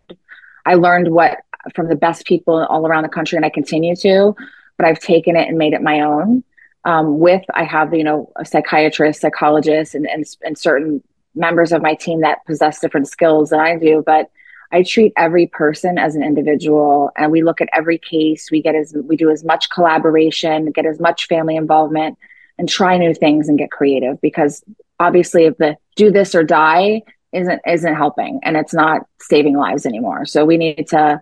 [0.66, 1.38] I learned what
[1.74, 4.34] from the best people all around the country, and I continue to
[4.80, 6.42] but I've taken it and made it my own.
[6.86, 11.02] Um, with I have you know a psychiatrist, psychologist, and, and and certain
[11.34, 14.30] members of my team that possess different skills than I do, but
[14.72, 18.50] I treat every person as an individual, and we look at every case.
[18.50, 22.16] We get as we do as much collaboration, get as much family involvement,
[22.60, 24.20] and try new things and get creative.
[24.20, 24.62] Because
[25.00, 27.02] obviously, if the do this or die
[27.32, 30.26] isn't isn't helping, and it's not saving lives anymore.
[30.26, 31.20] So we need to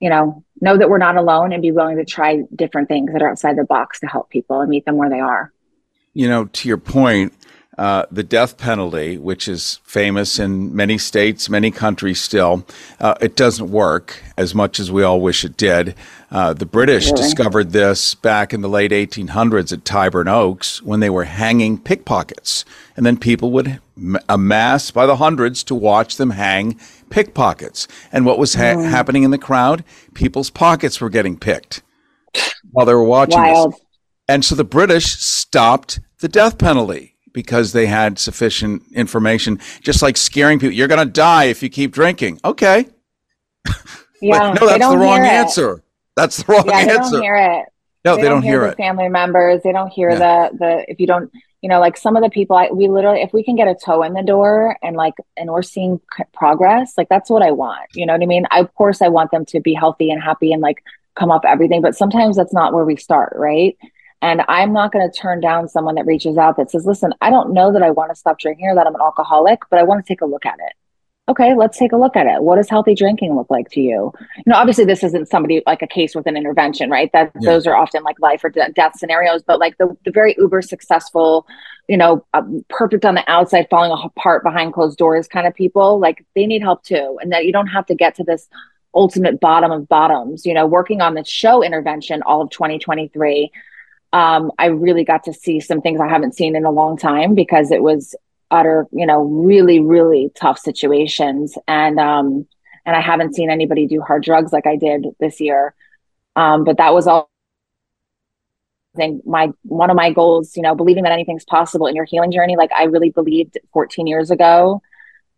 [0.00, 3.22] you know, know that we're not alone and be willing to try different things that
[3.22, 5.52] are outside the box to help people and meet them where they are.
[6.14, 7.34] You know, to your point,
[7.80, 12.66] uh, the death penalty, which is famous in many states, many countries still,
[13.00, 15.94] uh, it doesn't work as much as we all wish it did.
[16.30, 17.22] Uh, the British Really?
[17.22, 22.66] discovered this back in the late 1800s at Tyburn Oaks when they were hanging pickpockets.
[22.98, 26.78] And then people would m- amass by the hundreds to watch them hang
[27.08, 27.88] pickpockets.
[28.12, 29.84] And what was ha- happening in the crowd?
[30.12, 31.82] People's pockets were getting picked
[32.72, 33.80] while they were watching this.
[34.28, 40.16] And so the British stopped the death penalty because they had sufficient information, just like
[40.16, 40.74] scaring people.
[40.74, 42.40] You're going to die if you keep drinking.
[42.44, 42.86] Okay.
[44.22, 45.82] Yeah, no, that's the wrong answer.
[46.14, 47.12] That's the wrong yeah, they answer.
[47.12, 47.64] don't hear it.
[48.04, 48.76] No, they, don't, hear the it.
[48.76, 49.62] family members.
[49.62, 50.50] They don't hear Yeah.
[50.50, 51.30] the the if you don't
[51.62, 53.74] you know like some of the people I, we literally if we can get a
[53.74, 56.00] toe in the door and like and we're seeing
[56.32, 57.88] progress like that's what I want.
[57.94, 58.46] You know what I mean?
[58.50, 60.82] I, of course I want them to be healthy and happy and like
[61.14, 63.76] come up everything, but sometimes that's not where we start, right?
[64.22, 67.30] And I'm not going to turn down someone that reaches out that says, "Listen, I
[67.30, 69.82] don't know that I want to stop drinking or that I'm an alcoholic, but I
[69.82, 70.74] want to take a look at it."
[71.28, 72.42] Okay, let's take a look at it.
[72.42, 74.12] What does healthy drinking look like to you?
[74.36, 77.52] you know obviously this isn't somebody like a case with an intervention right that Yeah.
[77.52, 80.60] those are often like life or de- death scenarios but like the, the very uber
[80.60, 81.46] successful
[81.88, 86.00] you know um, perfect on the outside falling apart behind closed doors kind of people
[86.00, 88.48] like they need help too and that you don't have to get to this
[88.94, 93.52] ultimate bottom of bottoms you know working on the show intervention all of 2023
[94.12, 97.34] um, i really got to see some things i haven't seen in a long time
[97.34, 98.14] because it was
[98.50, 102.46] utter you know really really tough situations and um
[102.86, 105.74] and I haven't seen anybody do hard drugs like I did this year.
[106.36, 107.30] Um, but that was all.
[108.94, 112.04] I think my one of my goals, you know, believing that anything's possible in your
[112.04, 112.56] healing journey.
[112.56, 114.82] Like I really believed 14 years ago,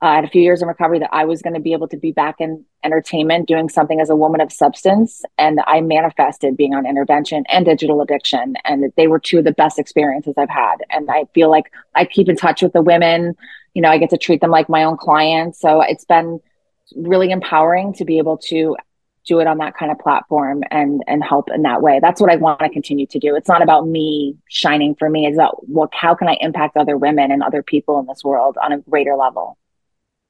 [0.02, 1.86] uh, I had a few years in recovery that I was going to be able
[1.88, 6.56] to be back in entertainment, doing something as a woman of substance, and I manifested
[6.56, 10.50] being on intervention and digital addiction, and they were two of the best experiences I've
[10.50, 10.78] had.
[10.90, 13.36] And I feel like I keep in touch with the women.
[13.74, 16.40] You know, I get to treat them like my own clients, so it's been
[16.96, 18.76] really empowering to be able to
[19.24, 22.00] do it on that kind of platform and and help in that way.
[22.02, 23.36] That's what I want to continue to do.
[23.36, 25.26] It's not about me shining for me.
[25.26, 28.58] It's about what how can I impact other women and other people in this world
[28.60, 29.58] on a greater level.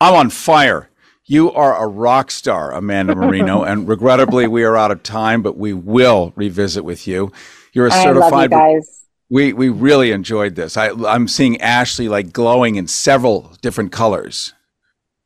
[0.03, 0.88] I'm on fire.
[1.24, 5.57] You are a rock star, Amanda Marino, and regrettably we are out of time, but
[5.57, 7.30] we will revisit with you.
[7.72, 9.07] You're a I love you certified guys.
[9.30, 10.76] We we really enjoyed this.
[10.76, 14.53] I I'm seeing Ashley like glowing in several different colors.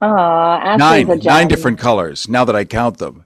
[0.03, 2.29] Aw, Ashley's nine, nine different colors.
[2.29, 3.25] Now that I count them,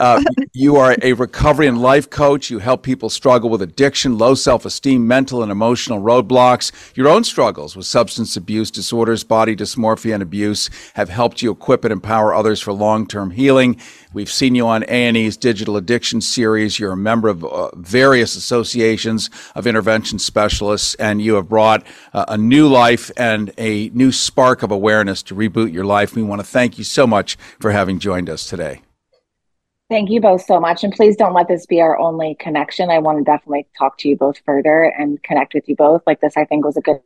[0.00, 0.22] uh,
[0.52, 2.50] you are a recovery and life coach.
[2.50, 6.72] You help people struggle with addiction, low self-esteem, mental and emotional roadblocks.
[6.96, 11.84] Your own struggles with substance abuse disorders, body dysmorphia, and abuse have helped you equip
[11.84, 13.80] and empower others for long-term healing.
[14.12, 16.78] We've seen you on A&E's Digital Addiction Series.
[16.78, 22.24] You're a member of uh, various associations of intervention specialists, and you have brought uh,
[22.28, 26.14] a new life and a new spark of awareness to reboot your life.
[26.14, 28.80] We want to thank you so much for having joined us today.
[29.88, 30.82] Thank you both so much.
[30.82, 32.90] And please don't let this be our only connection.
[32.90, 36.02] I want to definitely talk to you both further and connect with you both.
[36.06, 37.00] Like this, I think was a good.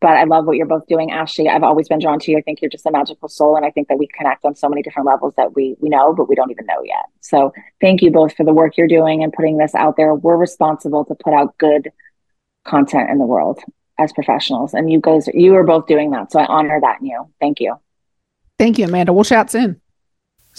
[0.00, 1.48] But I love what you're both doing, Ashley.
[1.48, 2.38] I've always been drawn to you.
[2.38, 4.68] I think you're just a magical soul, and I think that we connect on so
[4.68, 7.04] many different levels that we we know, but we don't even know yet.
[7.20, 10.14] So thank you both for the work you're doing and putting this out there.
[10.14, 11.92] We're responsible to put out good
[12.64, 13.60] content in the world
[13.98, 16.32] as professionals, and you guys, you are both doing that.
[16.32, 17.30] So I honor that in you.
[17.38, 17.76] Thank you.
[18.58, 19.12] Thank you, Amanda.
[19.12, 19.79] We'll chat soon.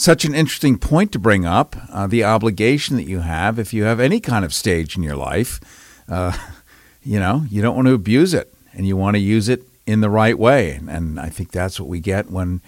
[0.02, 3.84] Such an interesting point to bring up uh, the obligation that you have if you
[3.84, 5.60] have any kind of stage in your life.
[6.10, 6.36] Uh,
[7.04, 10.02] you know, you don't want to abuse it and you want to use it in
[10.02, 10.80] the right way.
[10.88, 12.64] And I think that's what we get when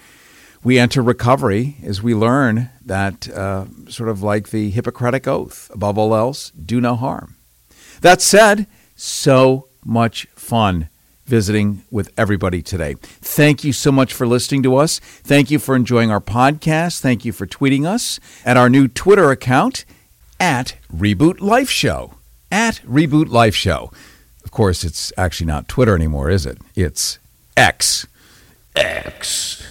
[0.62, 5.98] we enter recovery is we learn that uh, sort of like the Hippocratic oath, above
[5.98, 7.34] all else, do no harm.
[8.00, 10.88] That said, so much fun
[11.26, 12.94] visiting with everybody today.
[13.00, 14.98] Thank you so much for listening to us.
[14.98, 17.00] Thank you for enjoying our podcast.
[17.00, 19.84] Thank you for tweeting us at our new Twitter account
[20.38, 22.14] at Reboot Life Show.
[22.50, 23.90] At Reboot Life Show.
[24.44, 26.58] Of course, it's actually not Twitter anymore, is it?
[26.74, 27.18] It's
[27.56, 28.06] X.
[28.76, 29.62] X.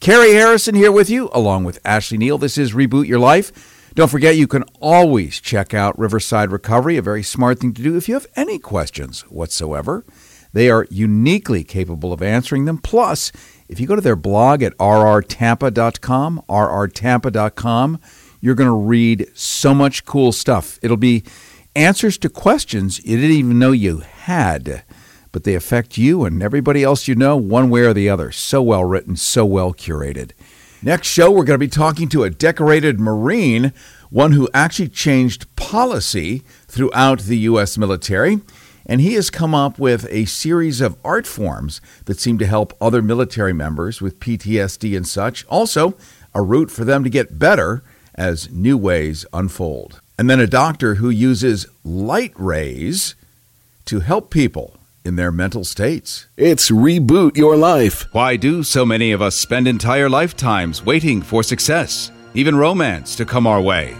[0.00, 2.38] Cary Harrison here with you, along with Ashley Neal.
[2.38, 3.90] This is Reboot Your Life.
[3.94, 7.96] Don't forget, you can always check out Riverside Recovery, a very smart thing to do
[7.96, 10.04] if you have any questions whatsoever.
[10.52, 12.78] They are uniquely capable of answering them.
[12.78, 13.32] Plus,
[13.68, 18.00] if you go to their blog at rrtampa.com, rrtampa.com,
[18.40, 20.78] you're going to read so much cool stuff.
[20.82, 21.22] It'll be
[21.76, 24.82] answers to questions you didn't even know you had,
[25.30, 28.32] but they affect you and everybody else you know one way or the other.
[28.32, 30.32] So well written, so well curated.
[30.82, 33.74] Next show, we're going to be talking to a decorated Marine,
[34.08, 37.76] one who actually changed policy throughout the U.S.
[37.76, 38.40] military.
[38.86, 42.76] And he has come up with a series of art forms that seem to help
[42.80, 45.46] other military members with PTSD and such.
[45.46, 45.94] Also,
[46.34, 47.82] a route for them to get better
[48.14, 50.00] as new ways unfold.
[50.18, 53.14] And then a doctor who uses light rays
[53.86, 56.26] to help people in their mental states.
[56.36, 58.06] It's Reboot Your Life.
[58.12, 63.24] Why do so many of us spend entire lifetimes waiting for success, even romance, to
[63.24, 63.96] come our way?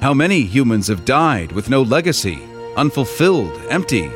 [0.00, 2.38] How many humans have died with no legacy,
[2.76, 4.10] unfulfilled, empty?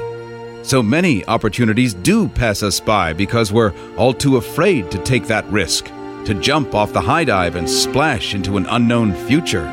[0.62, 5.44] So many opportunities do pass us by because we're all too afraid to take that
[5.50, 5.86] risk,
[6.24, 9.66] to jump off the high dive and splash into an unknown future.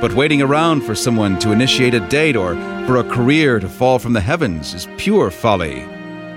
[0.00, 2.54] But waiting around for someone to initiate a date or
[2.86, 5.86] for a career to fall from the heavens is pure folly.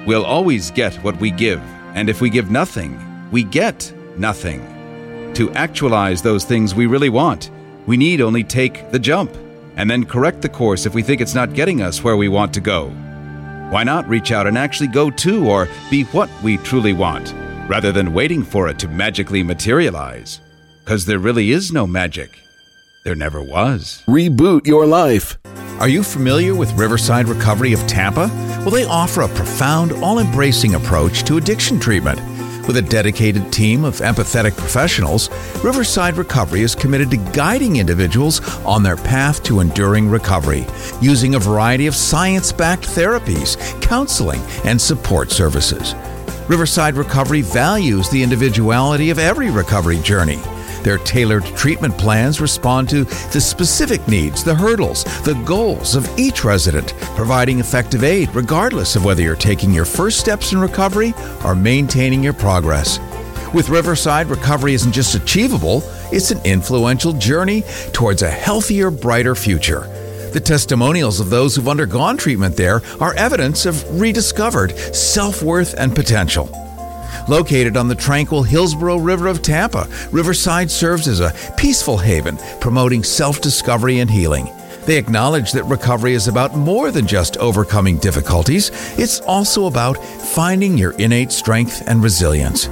[0.06, 1.62] We'll always get what we give,
[1.94, 2.98] and if we give nothing,
[3.30, 4.62] we get nothing.
[5.34, 7.52] To actualize those things we really want,
[7.86, 9.36] we need only take the jump
[9.76, 12.54] and then correct the course if we think it's not getting us where we want
[12.54, 12.90] to go.
[13.70, 17.34] Why not reach out and actually go to or be what we truly want,
[17.70, 20.42] rather than waiting for it to magically materialize?
[20.84, 22.30] Because there really is no magic.
[23.06, 24.04] There never was.
[24.08, 25.38] Reboot Your Life.
[25.80, 28.30] Are you familiar with Riverside Recovery of Tampa?
[28.60, 32.20] Well, they offer a profound, all embracing approach to addiction treatment.
[32.68, 35.30] With a dedicated team of empathetic professionals,
[35.64, 40.68] Riverside Recovery is committed to guiding individuals on their path to enduring recovery
[41.02, 45.96] using a variety of science backed therapies, counseling, and support services.
[46.48, 50.40] Riverside Recovery values the individuality of every recovery journey.
[50.84, 56.44] Their tailored treatment plans respond to the specific needs, the hurdles, the goals of each
[56.44, 61.14] resident, providing effective aid regardless of whether you're taking your first steps in recovery
[61.46, 63.00] or maintaining your progress.
[63.54, 69.82] With Riverside, recovery isn't just achievable, it's an influential journey towards a healthier, brighter future.
[70.32, 75.94] The testimonials of those who've undergone treatment there are evidence of rediscovered self worth and
[75.94, 76.50] potential.
[77.28, 83.04] Located on the tranquil Hillsborough River of Tampa, Riverside serves as a peaceful haven, promoting
[83.04, 84.50] self discovery and healing.
[84.86, 90.78] They acknowledge that recovery is about more than just overcoming difficulties, it's also about finding
[90.78, 92.68] your innate strength and resilience.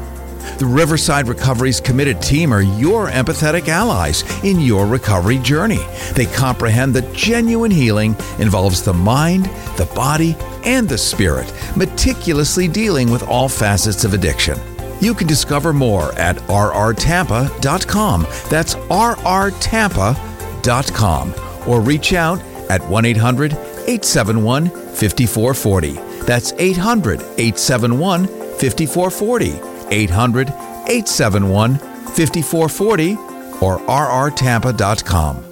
[0.58, 5.80] The Riverside Recovery's committed team are your empathetic allies in your recovery journey.
[6.16, 9.46] They comprehend that genuine healing involves the mind,
[9.78, 10.36] the body,
[10.66, 11.50] and the spirit,
[11.80, 14.60] meticulously dealing with all facets of addiction.
[15.00, 18.28] You can discover more at rrtampa.com.
[18.50, 21.34] That's rrtampa.com.
[21.68, 25.94] Or reach out at 1 800 871 5440.
[26.26, 29.60] That's 800 871 5440.
[29.92, 33.18] 800 871 5440
[33.62, 35.46] or rrtampa.com.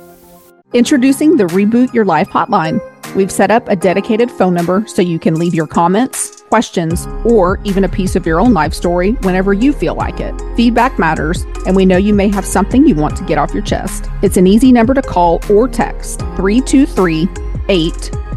[0.73, 2.81] Introducing the Reboot Your Life hotline.
[3.17, 7.59] We've set up a dedicated phone number so you can leave your comments, questions, or
[7.63, 10.39] even a piece of your own life story whenever you feel like it.
[10.55, 13.63] Feedback matters, and we know you may have something you want to get off your
[13.63, 14.05] chest.
[14.21, 17.23] It's an easy number to call or text 323
[17.69, 17.93] 8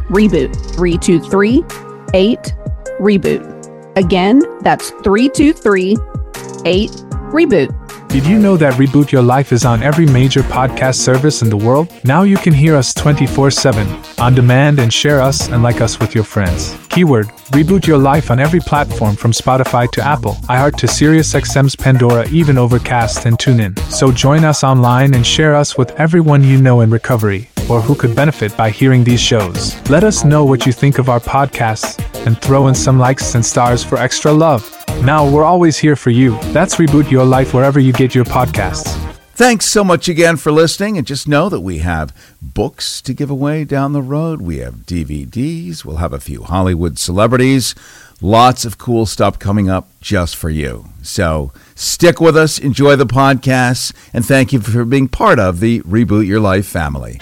[0.08, 0.56] Reboot.
[0.74, 1.62] 323
[2.14, 2.38] 8
[2.98, 3.96] Reboot.
[3.98, 5.98] Again, that's 323
[6.64, 6.90] 8
[7.34, 7.79] Reboot.
[8.10, 11.56] Did you know that Reboot Your Life is on every major podcast service in the
[11.56, 11.92] world?
[12.02, 13.86] Now you can hear us 24 7
[14.18, 16.76] on demand and share us and like us with your friends.
[16.88, 22.28] Keyword Reboot Your Life on every platform from Spotify to Apple, iHeart to SiriusXM's Pandora,
[22.30, 23.78] even Overcast and TuneIn.
[23.92, 27.94] So join us online and share us with everyone you know in recovery or who
[27.94, 29.80] could benefit by hearing these shows.
[29.88, 33.46] Let us know what you think of our podcasts and throw in some likes and
[33.46, 34.79] stars for extra love.
[35.04, 36.38] Now, we're always here for you.
[36.52, 38.96] That's Reboot Your Life wherever you get your podcasts.
[39.32, 40.98] Thanks so much again for listening.
[40.98, 44.42] And just know that we have books to give away down the road.
[44.42, 45.86] We have DVDs.
[45.86, 47.74] We'll have a few Hollywood celebrities.
[48.20, 50.84] Lots of cool stuff coming up just for you.
[51.00, 55.80] So stick with us, enjoy the podcasts, and thank you for being part of the
[55.80, 57.18] Reboot Your Life family.